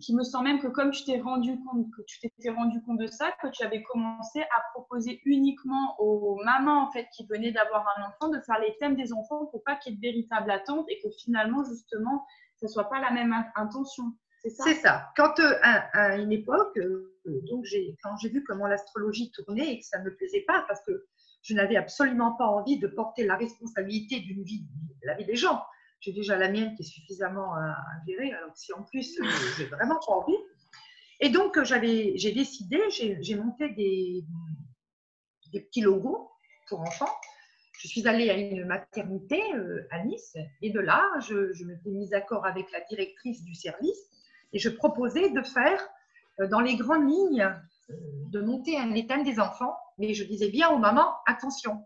qui 0.01 0.15
me 0.15 0.23
sent 0.23 0.41
même 0.41 0.59
que 0.59 0.67
comme 0.67 0.89
tu 0.89 1.03
t'es 1.03 1.19
rendu 1.19 1.59
compte 1.63 1.91
que 1.95 2.01
tu 2.07 2.19
t'étais 2.19 2.49
rendu 2.49 2.81
compte 2.81 2.97
de 2.97 3.05
ça, 3.05 3.31
que 3.39 3.47
tu 3.49 3.63
avais 3.63 3.83
commencé 3.83 4.41
à 4.41 4.61
proposer 4.73 5.21
uniquement 5.25 5.95
aux 5.99 6.37
mamans 6.43 6.87
en 6.87 6.91
fait 6.91 7.07
qui 7.15 7.23
venaient 7.27 7.51
d'avoir 7.51 7.85
un 7.97 8.07
enfant 8.07 8.29
de 8.29 8.41
faire 8.41 8.59
les 8.59 8.75
thèmes 8.79 8.95
des 8.95 9.13
enfants 9.13 9.45
pour 9.45 9.63
pas 9.63 9.75
qu'il 9.75 9.93
y 9.93 9.95
ait 9.95 9.97
de 9.97 10.01
véritable 10.01 10.49
attente 10.49 10.87
et 10.89 10.99
que 11.03 11.09
finalement 11.23 11.63
justement 11.65 12.25
ça 12.55 12.67
soit 12.67 12.89
pas 12.89 12.99
la 12.99 13.11
même 13.11 13.31
intention. 13.55 14.05
C'est 14.41 14.49
ça. 14.49 14.63
Ça. 14.75 15.09
Quand 15.17 15.39
euh, 15.39 15.53
à, 15.61 16.17
une 16.17 16.31
époque, 16.31 16.77
euh, 16.77 17.13
donc 17.49 17.65
j'ai 17.65 17.97
quand 18.01 18.15
j'ai 18.17 18.29
vu 18.29 18.43
comment 18.43 18.67
l'astrologie 18.67 19.31
tournait 19.31 19.73
et 19.73 19.79
que 19.79 19.85
ça 19.85 19.99
me 19.99 20.15
plaisait 20.15 20.45
pas 20.47 20.63
parce 20.67 20.81
que 20.85 21.07
je 21.41 21.53
n'avais 21.53 21.75
absolument 21.75 22.33
pas 22.33 22.45
envie 22.45 22.79
de 22.79 22.87
porter 22.87 23.25
la 23.25 23.35
responsabilité 23.35 24.19
d'une 24.19 24.43
vie, 24.43 24.65
de 25.01 25.07
la 25.07 25.15
vie 25.15 25.25
des 25.25 25.35
gens 25.35 25.61
j'ai 26.01 26.13
déjà 26.13 26.37
la 26.37 26.49
mienne 26.49 26.75
qui 26.75 26.83
est 26.83 26.85
suffisamment 26.85 27.53
à, 27.55 27.75
gérer. 28.07 28.31
Alors 28.33 28.55
si 28.55 28.71
en 28.73 28.83
plus, 28.83 29.19
euh, 29.19 29.25
j'ai 29.57 29.65
vraiment 29.65 29.99
pas 30.05 30.13
envie. 30.13 30.37
Et 31.19 31.29
donc, 31.29 31.57
euh, 31.57 31.65
j'avais, 31.65 32.13
j'ai 32.15 32.31
décidé, 32.31 32.79
j'ai 32.89 33.35
monté 33.35 33.69
des, 33.69 34.23
des 35.51 35.61
petits 35.61 35.81
logos 35.81 36.31
pour 36.67 36.81
enfants. 36.81 37.13
Je 37.79 37.87
suis 37.87 38.07
allée 38.07 38.29
à 38.29 38.37
une 38.37 38.65
maternité 38.65 39.41
euh, 39.55 39.87
à 39.91 40.03
Nice 40.03 40.37
et 40.61 40.69
de 40.69 40.79
là, 40.79 41.05
je, 41.21 41.53
je 41.53 41.63
me 41.63 41.77
suis 41.77 41.91
mise 41.91 42.09
d'accord 42.09 42.45
avec 42.45 42.71
la 42.71 42.81
directrice 42.81 43.43
du 43.43 43.55
service 43.55 44.08
et 44.53 44.59
je 44.59 44.69
proposais 44.69 45.29
de 45.29 45.41
faire 45.41 45.81
dans 46.49 46.59
les 46.59 46.75
grandes 46.75 47.09
lignes, 47.09 47.53
de 47.89 48.41
monter 48.41 48.77
un 48.77 48.93
état 48.95 49.17
des 49.17 49.39
enfants. 49.39 49.77
Mais 49.97 50.13
je 50.13 50.23
disais 50.23 50.49
bien 50.49 50.69
aux 50.69 50.77
mamans, 50.77 51.15
attention, 51.27 51.85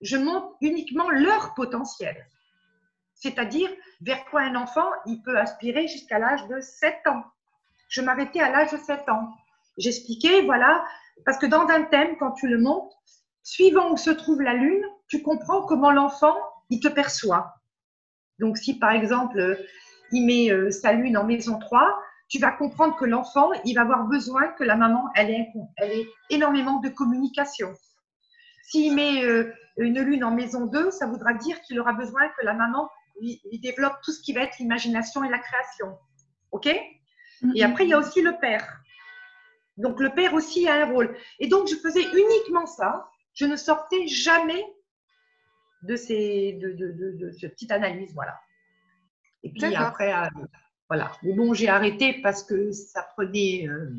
je 0.00 0.16
monte 0.16 0.54
uniquement 0.60 1.10
leur 1.10 1.54
potentiel 1.54 2.26
c'est-à-dire 3.16 3.68
vers 4.02 4.24
quoi 4.26 4.42
un 4.42 4.54
enfant 4.54 4.88
il 5.06 5.20
peut 5.22 5.38
aspirer 5.38 5.88
jusqu'à 5.88 6.18
l'âge 6.18 6.46
de 6.48 6.60
7 6.60 6.94
ans. 7.06 7.24
Je 7.88 8.02
m'arrêtais 8.02 8.40
à 8.40 8.50
l'âge 8.50 8.70
de 8.72 8.76
7 8.76 9.08
ans. 9.08 9.34
J'expliquais, 9.78 10.42
voilà, 10.42 10.84
parce 11.24 11.38
que 11.38 11.46
dans 11.46 11.66
un 11.68 11.82
thème, 11.84 12.16
quand 12.18 12.32
tu 12.32 12.46
le 12.46 12.58
montes, 12.58 12.92
suivant 13.42 13.90
où 13.90 13.96
se 13.96 14.10
trouve 14.10 14.42
la 14.42 14.54
lune, 14.54 14.84
tu 15.08 15.22
comprends 15.22 15.62
comment 15.62 15.90
l'enfant 15.90 16.36
il 16.68 16.80
te 16.80 16.88
perçoit. 16.88 17.54
Donc 18.38 18.58
si 18.58 18.78
par 18.78 18.90
exemple 18.90 19.58
il 20.12 20.26
met 20.26 20.50
euh, 20.50 20.70
sa 20.70 20.92
lune 20.92 21.16
en 21.16 21.24
maison 21.24 21.58
3, 21.58 22.00
tu 22.28 22.38
vas 22.38 22.50
comprendre 22.52 22.96
que 22.96 23.04
l'enfant, 23.04 23.50
il 23.64 23.74
va 23.74 23.82
avoir 23.82 24.04
besoin 24.04 24.48
que 24.48 24.64
la 24.64 24.76
maman, 24.76 25.08
elle 25.14 25.30
ait, 25.30 25.48
elle 25.76 25.92
ait 25.92 26.08
énormément 26.30 26.80
de 26.80 26.88
communication. 26.88 27.72
S'il 28.62 28.94
met 28.94 29.24
euh, 29.24 29.52
une 29.76 30.00
lune 30.00 30.24
en 30.24 30.32
maison 30.32 30.66
2, 30.66 30.90
ça 30.90 31.06
voudra 31.06 31.34
dire 31.34 31.60
qu'il 31.62 31.78
aura 31.78 31.92
besoin 31.92 32.28
que 32.38 32.44
la 32.44 32.54
maman 32.54 32.90
il, 33.20 33.60
développe 33.60 34.00
tout 34.02 34.12
ce 34.12 34.20
qui 34.20 34.32
va 34.32 34.42
être 34.42 34.58
l'imagination 34.58 35.24
et 35.24 35.28
la 35.28 35.38
création. 35.38 35.98
OK? 36.52 36.66
Et 36.66 36.92
mhm. 37.42 37.62
après, 37.62 37.84
il 37.84 37.90
y 37.90 37.94
a 37.94 37.98
aussi 37.98 38.22
le 38.22 38.38
père. 38.38 38.80
Donc, 39.76 40.00
le 40.00 40.10
père 40.10 40.34
aussi 40.34 40.68
a 40.68 40.86
un 40.86 40.86
rôle. 40.86 41.16
Et 41.38 41.48
donc, 41.48 41.68
je 41.68 41.76
faisais 41.76 42.02
uniquement 42.02 42.66
ça. 42.66 43.08
Je 43.34 43.44
ne 43.44 43.56
sortais 43.56 44.06
jamais 44.06 44.64
de, 45.82 45.96
ces, 45.96 46.54
de, 46.54 46.72
de, 46.72 47.12
de, 47.12 47.30
cette 47.32 47.52
petite 47.52 47.72
analyse. 47.72 48.12
Voilà. 48.14 48.38
Et 49.46 49.50
puis 49.50 49.74
après, 49.76 50.12
euh, 50.12 50.26
voilà. 50.88 51.12
Mais 51.22 51.32
bon, 51.32 51.54
j'ai 51.54 51.68
arrêté 51.68 52.20
parce 52.20 52.42
que 52.42 52.72
ça 52.72 53.06
prenait. 53.14 53.68
Euh, 53.68 53.92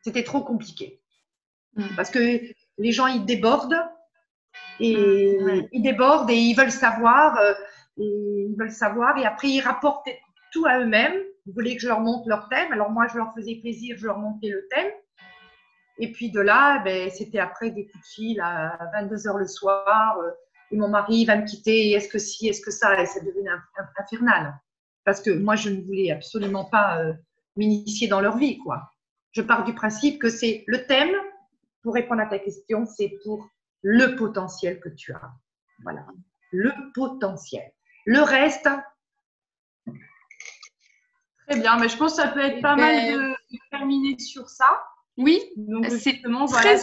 c'était 0.00 0.24
trop 0.24 0.40
compliqué. 0.42 1.02
Mm. 1.76 1.94
Parce 1.94 2.10
que 2.10 2.40
les 2.78 2.92
gens, 2.92 3.06
ils 3.06 3.26
débordent. 3.26 3.76
Et 4.80 5.36
mm, 5.38 5.68
ils 5.72 5.82
débordent 5.82 6.30
et 6.30 6.38
ils 6.38 6.54
veulent 6.54 6.70
savoir. 6.70 7.36
Euh, 7.36 7.52
et 7.98 8.46
ils 8.48 8.56
veulent 8.58 8.70
savoir. 8.70 9.18
Et 9.18 9.26
après, 9.26 9.48
ils 9.48 9.60
rapportent 9.60 10.08
tout 10.52 10.64
à 10.64 10.80
eux-mêmes. 10.80 11.20
Ils 11.46 11.52
voulaient 11.52 11.76
que 11.76 11.82
je 11.82 11.88
leur 11.88 12.00
montre 12.00 12.26
leur 12.28 12.48
thème? 12.48 12.72
Alors 12.72 12.90
moi, 12.90 13.06
je 13.08 13.18
leur 13.18 13.34
faisais 13.34 13.56
plaisir, 13.56 13.96
je 13.98 14.06
leur 14.06 14.18
montais 14.18 14.48
le 14.48 14.66
thème. 14.70 14.90
Et 15.98 16.10
puis 16.12 16.30
de 16.30 16.40
là, 16.40 16.78
ben, 16.78 17.10
c'était 17.10 17.40
après 17.40 17.70
des 17.70 17.86
coups 17.86 18.02
de 18.02 18.08
fil 18.14 18.40
à 18.40 18.78
22h 18.94 19.38
le 19.38 19.46
soir. 19.46 20.18
Et 20.72 20.76
mon 20.76 20.88
mari 20.88 21.24
va 21.24 21.36
me 21.36 21.44
quitter. 21.44 21.92
Est-ce 21.92 22.08
que 22.08 22.18
si, 22.18 22.48
est-ce 22.48 22.60
que 22.60 22.70
ça 22.70 23.00
Et 23.00 23.06
ça 23.06 23.20
devenait 23.20 23.50
infernal 23.98 24.58
parce 25.04 25.20
que 25.20 25.30
moi, 25.30 25.56
je 25.56 25.70
ne 25.70 25.82
voulais 25.82 26.10
absolument 26.10 26.64
pas 26.64 27.00
euh, 27.00 27.12
m'initier 27.56 28.08
dans 28.08 28.20
leur 28.20 28.36
vie, 28.36 28.58
quoi. 28.58 28.90
Je 29.32 29.42
pars 29.42 29.64
du 29.64 29.74
principe 29.74 30.20
que 30.20 30.28
c'est 30.28 30.64
le 30.66 30.86
thème, 30.86 31.12
pour 31.82 31.94
répondre 31.94 32.20
à 32.20 32.26
ta 32.26 32.38
question, 32.38 32.86
c'est 32.86 33.18
pour 33.24 33.48
le 33.82 34.14
potentiel 34.16 34.80
que 34.80 34.88
tu 34.88 35.12
as. 35.12 35.32
Voilà, 35.82 36.06
le 36.52 36.72
potentiel. 36.94 37.72
Le 38.06 38.20
reste. 38.20 38.68
Très 41.48 41.58
bien, 41.58 41.78
mais 41.78 41.88
je 41.88 41.96
pense 41.96 42.16
que 42.16 42.22
ça 42.22 42.28
peut 42.28 42.40
être 42.40 42.60
pas 42.60 42.76
mal 42.76 42.94
ben, 42.94 43.36
de, 43.50 43.58
terminer 43.70 44.18
sur 44.18 44.48
ça. 44.48 44.84
Oui, 45.16 45.40
donc 45.56 45.86
c'est 45.90 46.20
vraiment 46.20 46.46
voilà. 46.46 46.76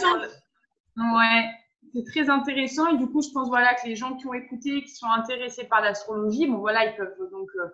Ouais, 0.96 1.50
c'est 1.94 2.04
très 2.04 2.30
intéressant. 2.30 2.88
Et 2.88 2.96
du 2.96 3.06
coup, 3.06 3.22
je 3.22 3.30
pense 3.32 3.48
voilà 3.48 3.74
que 3.74 3.86
les 3.86 3.96
gens 3.96 4.16
qui 4.16 4.26
ont 4.26 4.34
écouté, 4.34 4.82
qui 4.82 4.94
sont 4.94 5.08
intéressés 5.08 5.64
par 5.64 5.80
l'astrologie, 5.80 6.46
bon 6.46 6.58
voilà, 6.58 6.86
ils 6.86 6.96
peuvent 6.96 7.16
donc 7.30 7.48
euh, 7.56 7.68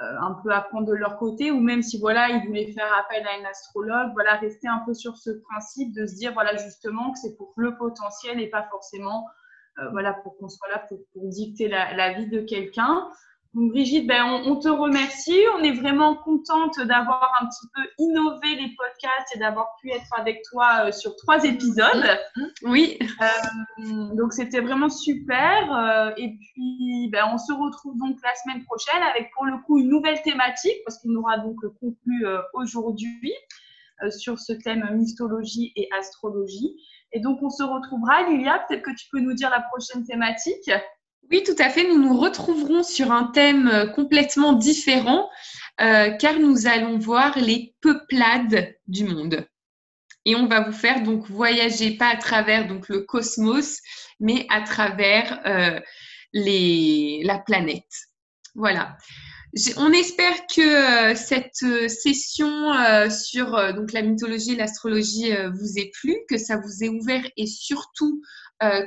euh, 0.00 0.20
un 0.20 0.36
peu 0.42 0.50
apprendre 0.50 0.86
de 0.86 0.94
leur 0.94 1.18
côté. 1.18 1.50
Ou 1.50 1.60
même 1.60 1.82
si 1.82 1.98
voilà 1.98 2.28
ils 2.30 2.46
voulaient 2.46 2.72
faire 2.72 2.92
appel 2.98 3.26
à 3.26 3.40
un 3.40 3.50
astrologue 3.50 4.12
voilà 4.14 4.36
rester 4.36 4.68
un 4.68 4.82
peu 4.86 4.94
sur 4.94 5.16
ce 5.16 5.30
principe 5.30 5.94
de 5.94 6.06
se 6.06 6.14
dire 6.14 6.32
voilà 6.32 6.56
justement 6.56 7.12
que 7.12 7.18
c'est 7.18 7.36
pour 7.36 7.52
le 7.56 7.76
potentiel 7.76 8.40
et 8.40 8.48
pas 8.48 8.66
forcément 8.70 9.26
euh, 9.78 9.90
voilà 9.90 10.12
pour 10.12 10.36
qu'on 10.38 10.48
soit 10.48 10.68
là 10.68 10.86
pour, 10.88 10.98
dicter 11.14 11.68
la, 11.68 11.94
la, 11.94 12.12
vie 12.12 12.26
de 12.26 12.40
quelqu'un 12.40 13.08
Brigitte, 13.54 14.06
ben, 14.06 14.24
on, 14.46 14.56
te 14.56 14.68
remercie. 14.68 15.38
On 15.58 15.62
est 15.62 15.72
vraiment 15.72 16.16
contente 16.16 16.78
d'avoir 16.78 17.30
un 17.40 17.46
petit 17.46 17.66
peu 17.74 17.82
innové 17.98 18.56
les 18.56 18.74
podcasts 18.74 19.36
et 19.36 19.38
d'avoir 19.38 19.76
pu 19.80 19.90
être 19.90 20.08
avec 20.18 20.42
toi 20.50 20.86
euh, 20.86 20.92
sur 20.92 21.14
trois 21.16 21.44
épisodes. 21.44 22.18
Oui. 22.62 22.98
Euh, 23.20 24.14
donc, 24.14 24.32
c'était 24.32 24.60
vraiment 24.60 24.88
super. 24.88 25.74
Euh, 25.74 26.12
et 26.16 26.30
puis, 26.38 27.10
ben, 27.12 27.28
on 27.30 27.36
se 27.36 27.52
retrouve 27.52 27.98
donc 27.98 28.16
la 28.22 28.34
semaine 28.36 28.64
prochaine 28.64 29.02
avec 29.02 29.30
pour 29.34 29.44
le 29.44 29.58
coup 29.66 29.78
une 29.78 29.90
nouvelle 29.90 30.22
thématique 30.22 30.78
parce 30.86 30.98
qu'on 30.98 31.14
aura 31.16 31.36
donc 31.38 31.58
conclu 31.78 32.24
aujourd'hui 32.54 33.34
sur 34.08 34.38
ce 34.38 34.54
thème 34.54 34.88
mythologie 34.94 35.72
et 35.76 35.88
astrologie. 35.98 36.74
Et 37.12 37.20
donc, 37.20 37.42
on 37.42 37.50
se 37.50 37.62
retrouvera. 37.62 38.22
Lilia, 38.30 38.64
peut-être 38.66 38.82
que 38.82 38.96
tu 38.96 39.08
peux 39.12 39.20
nous 39.20 39.34
dire 39.34 39.50
la 39.50 39.60
prochaine 39.60 40.04
thématique. 40.04 40.70
Oui, 41.32 41.42
tout 41.44 41.56
à 41.58 41.70
fait. 41.70 41.88
Nous 41.88 41.98
nous 41.98 42.18
retrouverons 42.18 42.82
sur 42.82 43.10
un 43.10 43.24
thème 43.24 43.66
euh, 43.66 43.86
complètement 43.86 44.52
différent 44.52 45.30
euh, 45.80 46.10
car 46.10 46.38
nous 46.38 46.66
allons 46.66 46.98
voir 46.98 47.38
les 47.38 47.74
peuplades 47.80 48.76
du 48.86 49.04
monde. 49.04 49.46
Et 50.26 50.36
on 50.36 50.46
va 50.46 50.60
vous 50.60 50.72
faire 50.72 51.02
donc 51.02 51.28
voyager 51.28 51.96
pas 51.96 52.08
à 52.08 52.16
travers 52.16 52.68
donc 52.68 52.90
le 52.90 53.00
cosmos, 53.00 53.80
mais 54.20 54.46
à 54.50 54.60
travers 54.60 55.40
euh, 55.46 55.80
les, 56.34 57.22
la 57.24 57.38
planète. 57.38 57.90
Voilà. 58.54 58.98
On 59.76 59.92
espère 59.92 60.46
que 60.46 61.14
cette 61.14 61.90
session 61.90 62.72
sur 63.10 63.74
donc 63.74 63.92
la 63.92 64.02
mythologie 64.02 64.52
et 64.52 64.56
l'astrologie 64.56 65.30
vous 65.52 65.78
ait 65.78 65.90
plu, 65.92 66.16
que 66.28 66.38
ça 66.38 66.56
vous 66.56 66.84
ait 66.84 66.88
ouvert 66.88 67.24
et 67.36 67.46
surtout, 67.46 68.22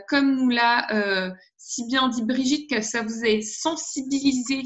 comme 0.08 0.36
nous 0.36 0.50
l'a 0.50 1.36
si 1.58 1.86
bien 1.86 2.10
dit 2.10 2.24
Brigitte 2.24 2.70
que 2.70 2.82
ça 2.82 3.04
vous 3.04 3.26
a 3.26 3.42
sensibilisé 3.42 4.64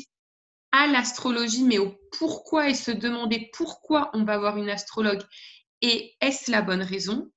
à 0.71 0.87
l'astrologie, 0.87 1.63
mais 1.63 1.79
au 1.79 1.93
pourquoi 2.17 2.69
et 2.69 2.75
se 2.75 2.91
demander 2.91 3.49
pourquoi 3.53 4.09
on 4.13 4.23
va 4.23 4.37
voir 4.37 4.57
une 4.57 4.69
astrologue 4.69 5.23
et 5.81 6.13
est-ce 6.21 6.51
la 6.51 6.61
bonne 6.61 6.83
raison? 6.83 7.29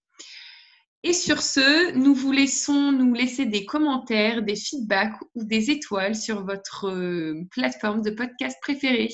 Et 1.05 1.13
sur 1.13 1.43
ce, 1.43 1.93
nous 1.95 2.15
vous 2.15 2.31
laissons 2.31 2.93
nous 2.93 3.13
laisser 3.13 3.45
des 3.45 3.65
commentaires, 3.65 4.43
des 4.43 4.55
feedbacks 4.55 5.21
ou 5.35 5.43
des 5.43 5.71
étoiles 5.71 6.15
sur 6.15 6.45
votre 6.45 6.89
euh, 6.89 7.45
plateforme 7.51 8.03
de 8.03 8.11
podcast 8.11 8.57
préférée. 8.61 9.11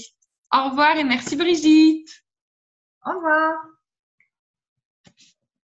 Au 0.53 0.69
revoir 0.69 0.97
et 0.97 1.05
merci 1.05 1.37
Brigitte. 1.37 2.09
Au 3.07 3.15
revoir. 3.15 3.78